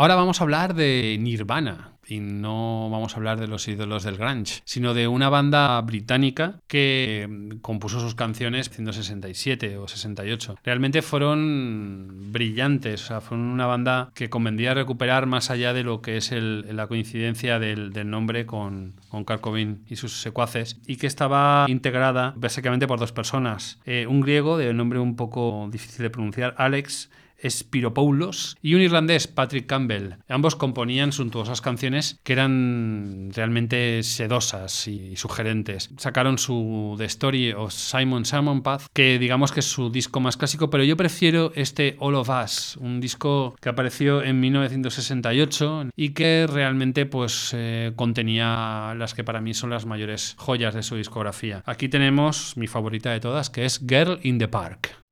Ahora 0.07 0.15
vamos 0.15 0.39
a 0.39 0.45
hablar 0.45 0.73
de 0.73 1.17
Nirvana. 1.19 1.91
Y 2.07 2.21
no 2.21 2.89
vamos 2.89 3.11
a 3.11 3.17
hablar 3.17 3.41
de 3.41 3.49
los 3.49 3.67
ídolos 3.67 4.03
del 4.03 4.15
grunge, 4.15 4.61
sino 4.63 4.93
de 4.93 5.09
una 5.09 5.27
banda 5.27 5.81
británica 5.81 6.61
que 6.67 7.27
mm, 7.29 7.57
compuso 7.57 7.99
sus 7.99 8.15
canciones 8.15 8.67
en 8.67 8.85
1967 8.85 9.77
o 9.77 9.89
68. 9.89 10.59
Realmente 10.63 11.01
fueron 11.01 12.31
brillantes, 12.31 13.03
o 13.03 13.07
sea, 13.07 13.19
fueron 13.19 13.47
una 13.47 13.65
banda 13.65 14.09
que 14.13 14.29
convendría 14.29 14.73
recuperar 14.73 15.25
más 15.25 15.49
allá 15.49 15.73
de 15.73 15.83
lo 15.83 16.01
que 16.01 16.15
es 16.15 16.31
la 16.31 16.87
coincidencia 16.87 17.59
del, 17.59 17.91
del 17.91 18.09
nombre 18.09 18.45
con, 18.45 18.93
con 19.09 19.25
Kurt 19.25 19.41
Cobain 19.41 19.83
y 19.89 19.97
sus 19.97 20.21
secuaces, 20.21 20.79
y 20.87 20.95
que 20.95 21.07
estaba 21.07 21.65
integrada 21.67 22.33
básicamente 22.37 22.87
por 22.87 22.97
dos 22.97 23.11
personas. 23.11 23.81
Eh, 23.85 24.07
un 24.07 24.21
griego 24.21 24.57
de 24.57 24.73
nombre 24.73 24.99
un 24.99 25.17
poco 25.17 25.67
difícil 25.69 26.03
de 26.03 26.09
pronunciar, 26.09 26.55
Alex 26.57 27.09
Spiropoulos 27.43 28.57
y 28.61 28.75
un 28.75 28.81
irlandés, 28.81 29.27
Patrick 29.27 29.67
Campbell. 29.67 30.15
Ambos 30.27 30.55
componían 30.55 31.11
suntuosas 31.11 31.61
canciones 31.61 32.19
que 32.23 32.33
eran 32.33 33.31
realmente 33.33 34.03
sedosas 34.03 34.87
y 34.87 35.15
sugerentes. 35.15 35.89
Sacaron 35.97 36.37
su 36.37 36.95
The 36.97 37.05
Story 37.05 37.51
of 37.53 37.73
Simon 37.73 38.25
Simon 38.25 38.61
Path, 38.61 38.87
que 38.93 39.19
digamos 39.19 39.51
que 39.51 39.59
es 39.61 39.71
su 39.71 39.89
disco 39.89 40.19
más 40.19 40.37
clásico, 40.37 40.69
pero 40.69 40.83
yo 40.83 40.97
prefiero 40.97 41.51
este 41.55 41.95
All 41.99 42.15
of 42.15 42.29
Us, 42.29 42.77
un 42.77 42.99
disco 42.99 43.55
que 43.61 43.69
apareció 43.69 44.23
en 44.23 44.39
1968 44.39 45.89
y 45.95 46.09
que 46.09 46.47
realmente 46.47 47.05
pues 47.05 47.51
eh, 47.53 47.91
contenía 47.95 48.93
las 48.97 49.13
que 49.13 49.23
para 49.23 49.41
mí 49.41 49.53
son 49.53 49.69
las 49.69 49.85
mayores 49.85 50.35
joyas 50.37 50.73
de 50.73 50.83
su 50.83 50.95
discografía. 50.95 51.63
Aquí 51.65 51.89
tenemos 51.89 52.57
mi 52.57 52.67
favorita 52.67 53.11
de 53.11 53.19
todas, 53.19 53.49
que 53.49 53.65
es 53.65 53.81
Girl 53.87 54.19
in 54.23 54.37
the 54.37 54.47
Park. 54.47 55.06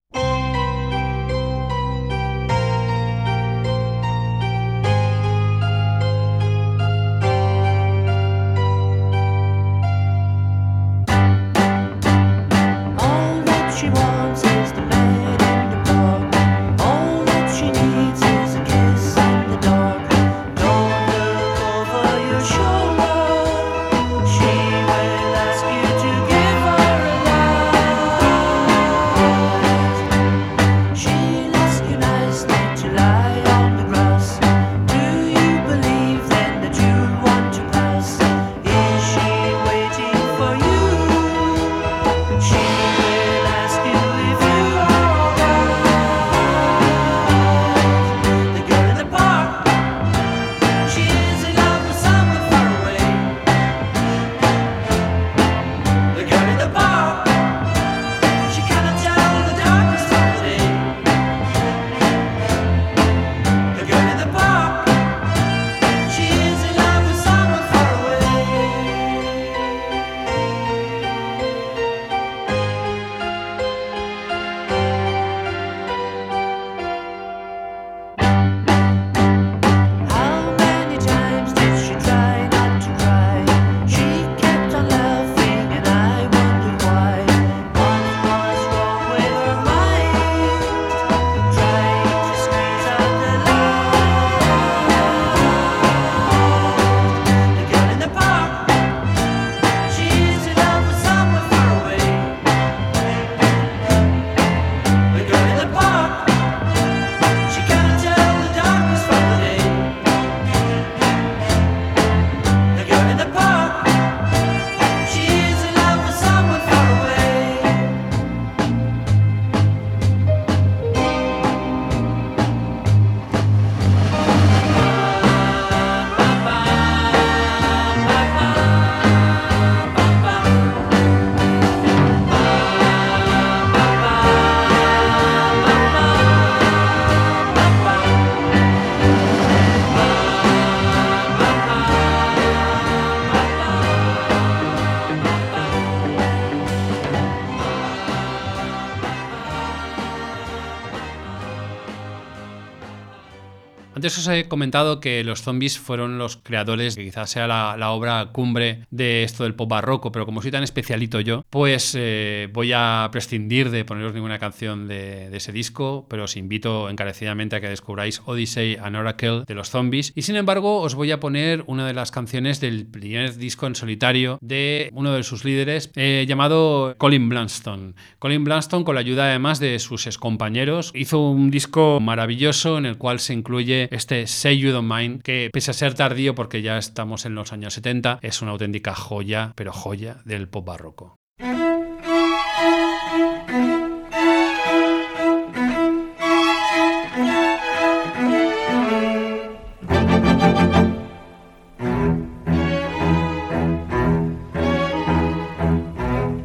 Antes 154.06 154.20
os 154.20 154.28
he 154.28 154.48
comentado 154.48 155.00
que 155.00 155.24
los 155.24 155.42
zombies 155.42 155.80
fueron 155.80 156.20
los 156.20 156.38
creadores, 156.38 156.96
que 156.96 157.04
quizás 157.04 157.28
sea 157.28 157.48
la, 157.48 157.90
obra 157.90 158.28
cumbre 158.32 158.86
de 158.92 159.24
esto 159.24 159.46
del 159.46 159.56
pop 159.56 159.68
barroco, 159.68 160.12
pero 160.12 160.28
como 160.28 160.44
soy 160.44 160.52
tan 160.52 160.62
especialito 160.62 161.22
yo, 161.22 161.44
pues 161.50 161.96
eh, 161.98 162.48
voy 162.54 162.72
a 162.72 163.10
prescindir 163.12 163.72
de 163.72 163.84
poneros 163.84 164.14
ninguna 164.14 164.38
canción 164.38 164.88
de, 164.88 165.36
ese 165.36 165.52
disco, 165.52 166.06
pero 166.08 166.26
os 166.26 166.38
invito 166.38 166.88
encarecidamente 166.88 167.56
a 167.56 167.62
que 167.62 167.68
descubráis 167.68 168.22
Odyssey 168.24 168.78
and 168.80 168.96
Oracle 168.96 169.44
de 169.48 169.56
los 169.56 169.72
zombies. 169.72 170.14
Y 170.14 170.22
sin 170.22 170.36
embargo, 170.36 170.82
os 170.82 170.94
voy 170.94 171.10
a 171.10 171.20
poner 171.20 171.64
una 171.66 171.88
de 171.88 171.96
las 171.96 172.12
canciones 172.12 172.62
del 172.62 172.86
primer 172.86 173.36
disco 173.38 173.66
en 173.66 173.74
solitario 173.74 174.38
de 174.40 174.92
uno 174.94 175.14
de 175.14 175.24
sus 175.24 175.44
líderes, 175.44 175.90
eh, 175.96 176.26
llamado 176.28 176.94
Colin 177.00 177.28
Blanston. 177.28 177.96
Colin 178.20 178.44
Blanston, 178.44 178.84
con 178.84 178.94
la 178.94 179.02
ayuda 179.02 179.30
además 179.30 179.60
de 179.60 179.80
sus 179.80 180.06
excompañeros, 180.06 180.92
hizo 180.94 181.28
un 181.28 181.50
disco 181.50 182.00
maravilloso 182.00 182.78
en 182.78 182.86
el 182.86 183.00
cual 183.00 183.20
se 183.20 183.34
incluye 183.34 183.90
este 183.96 184.28
Say 184.28 184.60
You 184.60 184.72
Don't 184.72 184.92
Mind, 184.92 185.22
que 185.22 185.50
pese 185.52 185.72
a 185.72 185.74
ser 185.74 185.94
tardío 185.94 186.36
porque 186.36 186.62
ya 186.62 186.78
estamos 186.78 187.26
en 187.26 187.36
los 187.36 187.54
años 187.54 187.74
70, 187.74 188.20
es 188.22 188.42
una 188.42 188.52
auténtica 188.52 188.94
joya, 188.94 189.54
pero 189.56 189.72
joya 189.72 190.18
del 190.26 190.48
pop 190.48 190.66
barroco. 190.66 191.16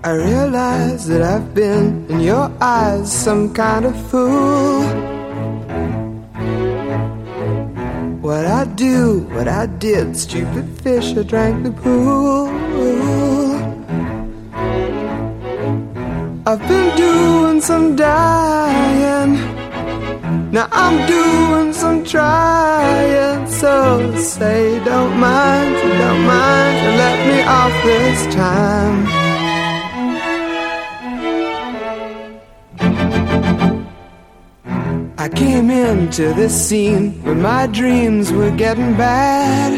I 0.02 0.12
realize 0.12 1.06
that 1.06 1.22
I've 1.22 1.54
been 1.54 2.06
in 2.08 2.20
your 2.20 2.50
eyes 2.60 3.12
some 3.12 3.52
kind 3.52 3.84
of 3.84 3.94
fool. 4.10 5.19
What 8.30 8.46
I 8.46 8.64
do, 8.64 9.26
what 9.34 9.48
I 9.48 9.66
did, 9.66 10.16
stupid 10.16 10.64
fish, 10.82 11.16
I 11.16 11.24
drank 11.24 11.64
the 11.64 11.72
pool. 11.72 12.46
I've 16.46 16.60
been 16.68 16.96
doing 16.96 17.60
some 17.60 17.96
dying. 17.96 19.32
Now 20.52 20.68
I'm 20.70 21.08
doing 21.08 21.72
some 21.72 22.04
trying. 22.04 23.50
So 23.50 24.14
say 24.16 24.78
don't 24.84 25.18
mind, 25.18 25.74
don't 25.98 26.24
mind, 26.24 26.76
let 27.02 27.18
me 27.26 27.42
off 27.42 27.74
this 27.82 28.32
time. 28.32 29.19
Came 35.40 35.70
into 35.70 36.34
this 36.34 36.54
scene 36.68 37.12
when 37.22 37.40
my 37.40 37.66
dreams 37.66 38.30
were 38.30 38.50
getting 38.50 38.92
bad. 38.94 39.72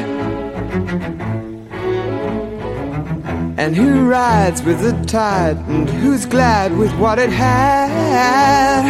And 3.56 3.76
who 3.76 4.04
rides 4.08 4.60
with 4.64 4.80
the 4.80 4.92
tide 5.06 5.56
and 5.68 5.88
who's 5.88 6.26
glad 6.26 6.76
with 6.76 6.92
what 6.98 7.20
it 7.20 7.30
had? 7.30 8.84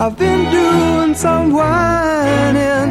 I've 0.00 0.18
been 0.18 0.50
doing 0.50 1.14
some 1.14 1.52
whining. 1.52 2.88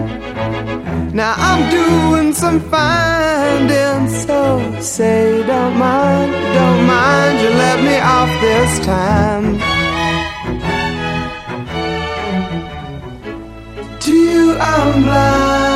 Now 1.14 1.34
I'm 1.36 1.62
doing 1.82 2.34
some 2.34 2.62
finding. 2.72 4.08
So 4.26 4.80
say, 4.80 5.46
don't 5.46 5.78
mind, 5.78 6.32
don't 6.32 6.88
mind, 6.88 7.41
you 7.41 7.50
let 7.50 7.84
me 7.84 7.98
off 8.00 8.32
this 8.39 8.86
time. 8.86 9.74
I'm 14.58 15.03
blind. 15.03 15.74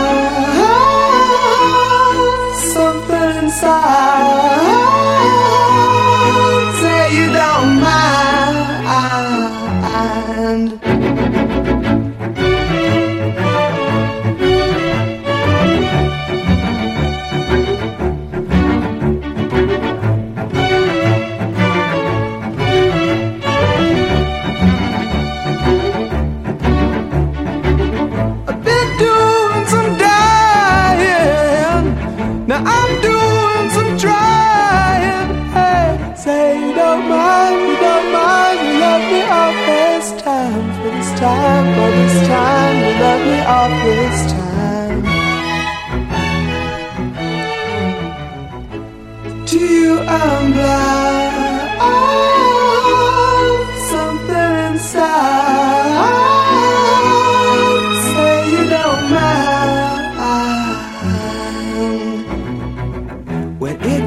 Oh, 50.11 50.49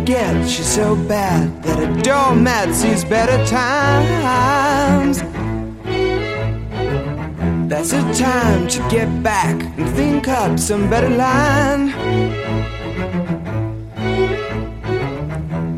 gets 0.04 0.58
you 0.58 0.64
so 0.64 0.96
bad 0.96 1.62
that 1.62 1.78
a 1.78 2.02
doormat 2.02 2.74
sees 2.74 3.04
better 3.04 3.38
times. 3.46 5.18
That's 7.68 7.90
the 7.90 8.02
time 8.12 8.66
to 8.68 8.78
get 8.90 9.22
back 9.22 9.62
and 9.78 9.88
think 9.96 10.28
up 10.28 10.58
some 10.58 10.90
better 10.90 11.08
line. 11.08 12.41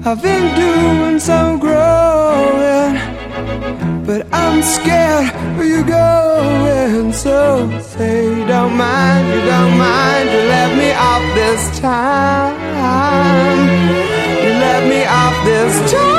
I've 0.07 0.21
been 0.21 0.55
doing 0.55 1.19
some 1.19 1.59
growing, 1.59 2.95
but 4.05 4.27
I'm 4.35 4.63
scared 4.63 5.33
where 5.57 5.67
you're 5.67 5.83
going. 5.83 7.11
So 7.15 7.81
say 7.81 8.37
you 8.37 8.47
don't 8.47 8.77
mind, 8.77 9.27
you 9.29 9.41
don't 9.47 9.79
mind, 9.79 10.29
you 10.29 10.43
let 10.57 10.77
me 10.77 10.93
off 10.93 11.25
this 11.35 11.81
time. 11.81 12.55
You 14.45 14.51
let 14.67 14.87
me 14.91 15.07
off 15.07 15.45
this 15.47 15.91
time. 15.91 16.14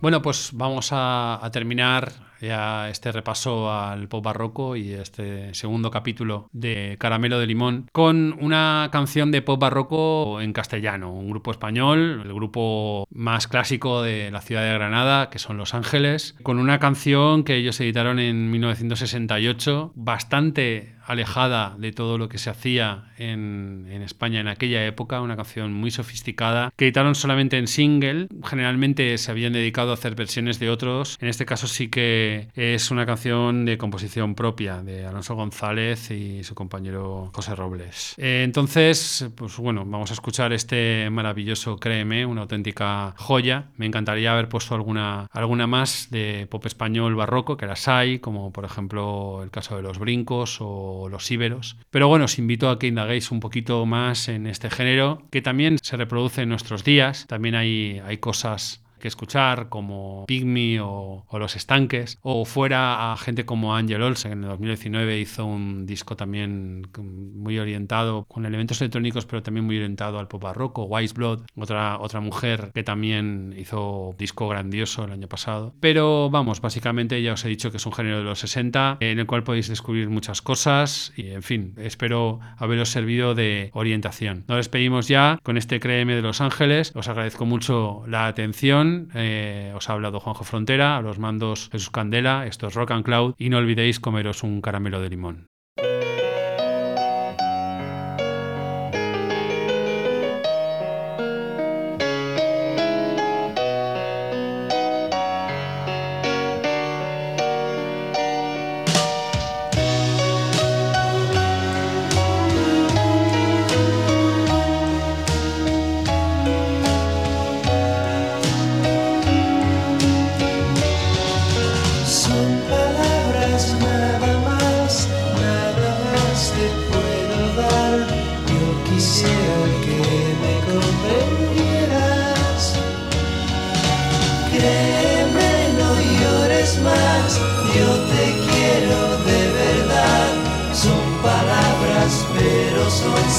Bueno, 0.00 0.22
pues 0.22 0.50
vamos 0.52 0.90
a, 0.92 1.40
terminar 1.52 2.12
ya 2.40 2.88
este 2.88 3.10
repaso 3.10 3.72
al 3.72 4.06
pop 4.06 4.24
barroco 4.24 4.76
y 4.76 4.92
este 4.92 5.52
segundo 5.54 5.90
capítulo 5.90 6.48
de 6.52 6.96
Caramelo 7.00 7.40
de 7.40 7.48
Limón 7.48 7.88
con 7.90 8.36
una 8.40 8.90
canción 8.92 9.32
de 9.32 9.42
pop 9.42 9.60
barroco 9.60 10.40
en 10.40 10.52
castellano, 10.52 11.12
un 11.12 11.30
grupo 11.30 11.50
español, 11.50 12.22
el 12.24 12.32
grupo 12.32 13.08
más 13.10 13.48
clásico 13.48 14.02
de 14.02 14.30
la 14.30 14.40
ciudad 14.40 14.62
de 14.62 14.72
Granada, 14.74 15.30
que 15.30 15.40
son 15.40 15.56
Los 15.56 15.74
Ángeles, 15.74 16.36
con 16.44 16.60
una 16.60 16.78
canción 16.78 17.42
que 17.42 17.56
ellos 17.56 17.80
editaron 17.80 18.20
en 18.20 18.52
1968, 18.52 19.94
bastante 19.96 20.94
alejada 21.08 21.74
de 21.78 21.90
todo 21.90 22.18
lo 22.18 22.28
que 22.28 22.36
se 22.36 22.50
hacía 22.50 23.12
en, 23.16 23.88
España 24.02 24.40
en 24.40 24.48
aquella 24.48 24.86
época, 24.86 25.20
una 25.20 25.36
canción 25.36 25.72
muy 25.72 25.90
sofisticada, 25.90 26.70
que 26.76 26.84
editaron 26.84 27.14
solamente 27.14 27.58
en 27.58 27.66
single, 27.66 28.28
generalmente 28.44 29.16
se 29.18 29.30
habían 29.30 29.54
dedicado 29.54 29.90
a 29.90 29.94
hacer 29.94 30.14
versiones 30.14 30.58
de 30.58 30.70
otros, 30.70 31.16
en 31.20 31.28
este 31.28 31.46
caso 31.46 31.66
sí 31.66 31.88
que 31.88 32.48
es 32.54 32.90
una 32.90 33.06
canción 33.06 33.64
de 33.64 33.78
composición 33.78 34.34
propia 34.34 34.82
de 34.82 35.06
Alonso 35.06 35.34
González 35.34 36.10
y 36.10 36.44
su 36.44 36.54
compañero 36.54 37.30
José 37.34 37.54
Robles. 37.54 38.14
Eh, 38.18 38.42
entonces, 38.44 39.28
pues 39.34 39.56
bueno, 39.56 39.84
vamos 39.86 40.10
a 40.10 40.14
escuchar 40.14 40.52
este 40.52 41.08
maravilloso 41.10 41.78
Créeme, 41.78 42.26
una 42.26 42.42
auténtica 42.42 43.14
joya, 43.16 43.68
me 43.76 43.86
encantaría 43.86 44.32
haber 44.32 44.48
puesto 44.48 44.74
alguna, 44.74 45.26
alguna 45.32 45.66
más 45.66 46.08
de 46.10 46.46
pop 46.50 46.64
español 46.66 47.14
barroco, 47.14 47.56
que 47.56 47.66
las 47.66 47.88
hay, 47.88 48.18
como 48.18 48.52
por 48.52 48.64
ejemplo 48.64 49.42
el 49.42 49.50
caso 49.50 49.76
de 49.76 49.82
Los 49.82 49.98
Brincos 49.98 50.58
o 50.60 50.97
los 51.08 51.30
íberos. 51.30 51.76
Pero 51.90 52.08
bueno, 52.08 52.24
os 52.24 52.38
invito 52.38 52.70
a 52.70 52.78
que 52.78 52.88
indaguéis 52.88 53.30
un 53.30 53.38
poquito 53.38 53.86
más 53.86 54.28
en 54.28 54.46
este 54.46 54.70
género, 54.70 55.22
que 55.30 55.42
también 55.42 55.78
se 55.80 55.96
reproduce 55.96 56.42
en 56.42 56.48
nuestros 56.48 56.82
días. 56.82 57.26
También 57.28 57.54
hay, 57.54 58.00
hay 58.04 58.18
cosas 58.18 58.82
que 58.98 59.08
escuchar, 59.08 59.68
como 59.68 60.24
Pygmy 60.26 60.78
o, 60.80 61.24
Los 61.32 61.56
Estanques, 61.56 62.18
o 62.22 62.44
fuera 62.44 63.12
a 63.12 63.16
gente 63.16 63.44
como 63.44 63.74
Angel 63.74 64.02
Olsen, 64.02 64.28
que 64.30 64.36
en 64.36 64.44
el 64.44 64.50
2019 64.50 65.20
hizo 65.20 65.46
un 65.46 65.86
disco 65.86 66.16
también 66.16 66.88
muy 66.98 67.58
orientado, 67.58 68.24
con 68.24 68.46
elementos 68.46 68.80
electrónicos, 68.80 69.26
pero 69.26 69.42
también 69.42 69.64
muy 69.64 69.76
orientado 69.76 70.18
al 70.18 70.28
pop 70.28 70.42
barroco, 70.42 70.84
Wise 70.84 71.14
Blood, 71.14 71.42
otra, 71.56 71.98
otra 71.98 72.20
mujer 72.20 72.70
que 72.74 72.82
también 72.82 73.54
hizo 73.56 74.14
disco 74.18 74.48
grandioso 74.48 75.04
el 75.04 75.12
año 75.12 75.28
pasado. 75.28 75.74
Pero 75.80 76.30
vamos, 76.30 76.60
básicamente 76.60 77.22
ya 77.22 77.34
os 77.34 77.44
he 77.44 77.48
dicho 77.48 77.70
que 77.70 77.76
es 77.76 77.86
un 77.86 77.92
género 77.92 78.18
de 78.18 78.24
los 78.24 78.40
60, 78.40 78.98
en 79.00 79.18
el 79.18 79.26
cual 79.26 79.44
podéis 79.44 79.68
descubrir 79.68 80.08
muchas 80.08 80.42
cosas 80.42 81.12
y 81.16 81.28
en 81.30 81.42
fin, 81.42 81.74
espero 81.78 82.40
haberos 82.56 82.90
servido 82.90 83.34
de 83.34 83.70
orientación. 83.72 84.44
Nos 84.48 84.58
despedimos 84.58 85.08
ya 85.08 85.38
con 85.42 85.56
este 85.56 85.80
Créeme 85.80 86.14
de 86.14 86.22
Los 86.22 86.40
Ángeles, 86.40 86.92
os 86.94 87.08
agradezco 87.08 87.46
mucho 87.46 88.02
la 88.06 88.26
atención 88.26 88.87
eh, 89.14 89.72
os 89.76 89.88
ha 89.88 89.92
hablado 89.92 90.20
Juanjo 90.20 90.44
Frontera, 90.44 90.96
a 90.96 91.02
los 91.02 91.18
mandos 91.18 91.68
Jesús 91.70 91.90
Candela, 91.90 92.46
esto 92.46 92.66
es 92.68 92.74
Rock 92.74 92.92
and 92.92 93.04
Cloud 93.04 93.34
y 93.38 93.50
no 93.50 93.58
olvidéis 93.58 94.00
comeros 94.00 94.42
un 94.42 94.60
caramelo 94.60 95.00
de 95.00 95.10
limón. 95.10 95.48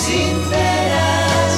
Sinceras. 0.10 1.54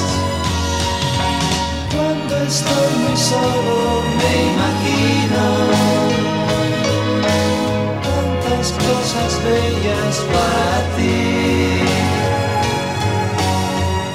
Cuando 1.92 2.32
estoy 2.50 2.92
muy 3.02 3.16
solo 3.16 3.76
me 4.18 4.32
imagino 4.52 5.44
tantas 8.06 8.66
cosas 8.86 9.30
bellas 9.46 10.14
para 10.34 10.78
ti. 10.96 11.20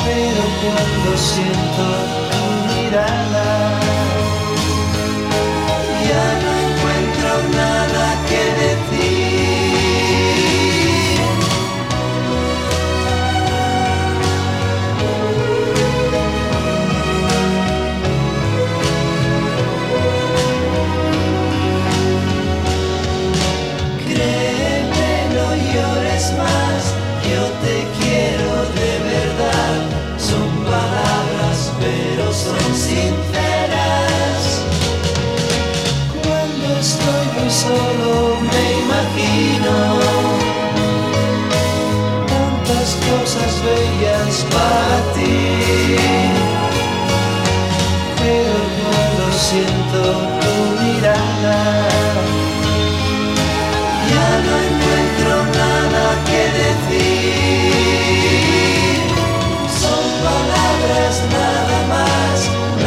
Pero 0.05 0.43
cuando 0.61 1.09
siento 1.31 1.85
tu 2.29 2.41
mirada, 2.69 3.56
para 44.51 44.97
ti. 45.13 45.95
Pero 48.20 48.57
yo 48.78 48.93
no 49.18 49.28
siento 49.47 49.99
tu 50.41 50.53
mirada. 50.82 51.59
Ya 54.11 54.30
no 54.45 54.53
encuentro 54.68 55.34
nada 55.61 56.05
que 56.28 56.41
decir. 56.61 57.38
Son 59.82 60.03
palabras 60.28 61.13
nada 61.38 61.78
más, 61.93 62.38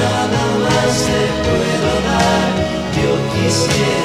nada 0.00 0.42
más 0.64 0.90
te 1.06 1.22
puedo 1.44 1.90
dar. 2.08 2.50
Yo 2.96 3.10
quisiera. 3.32 3.99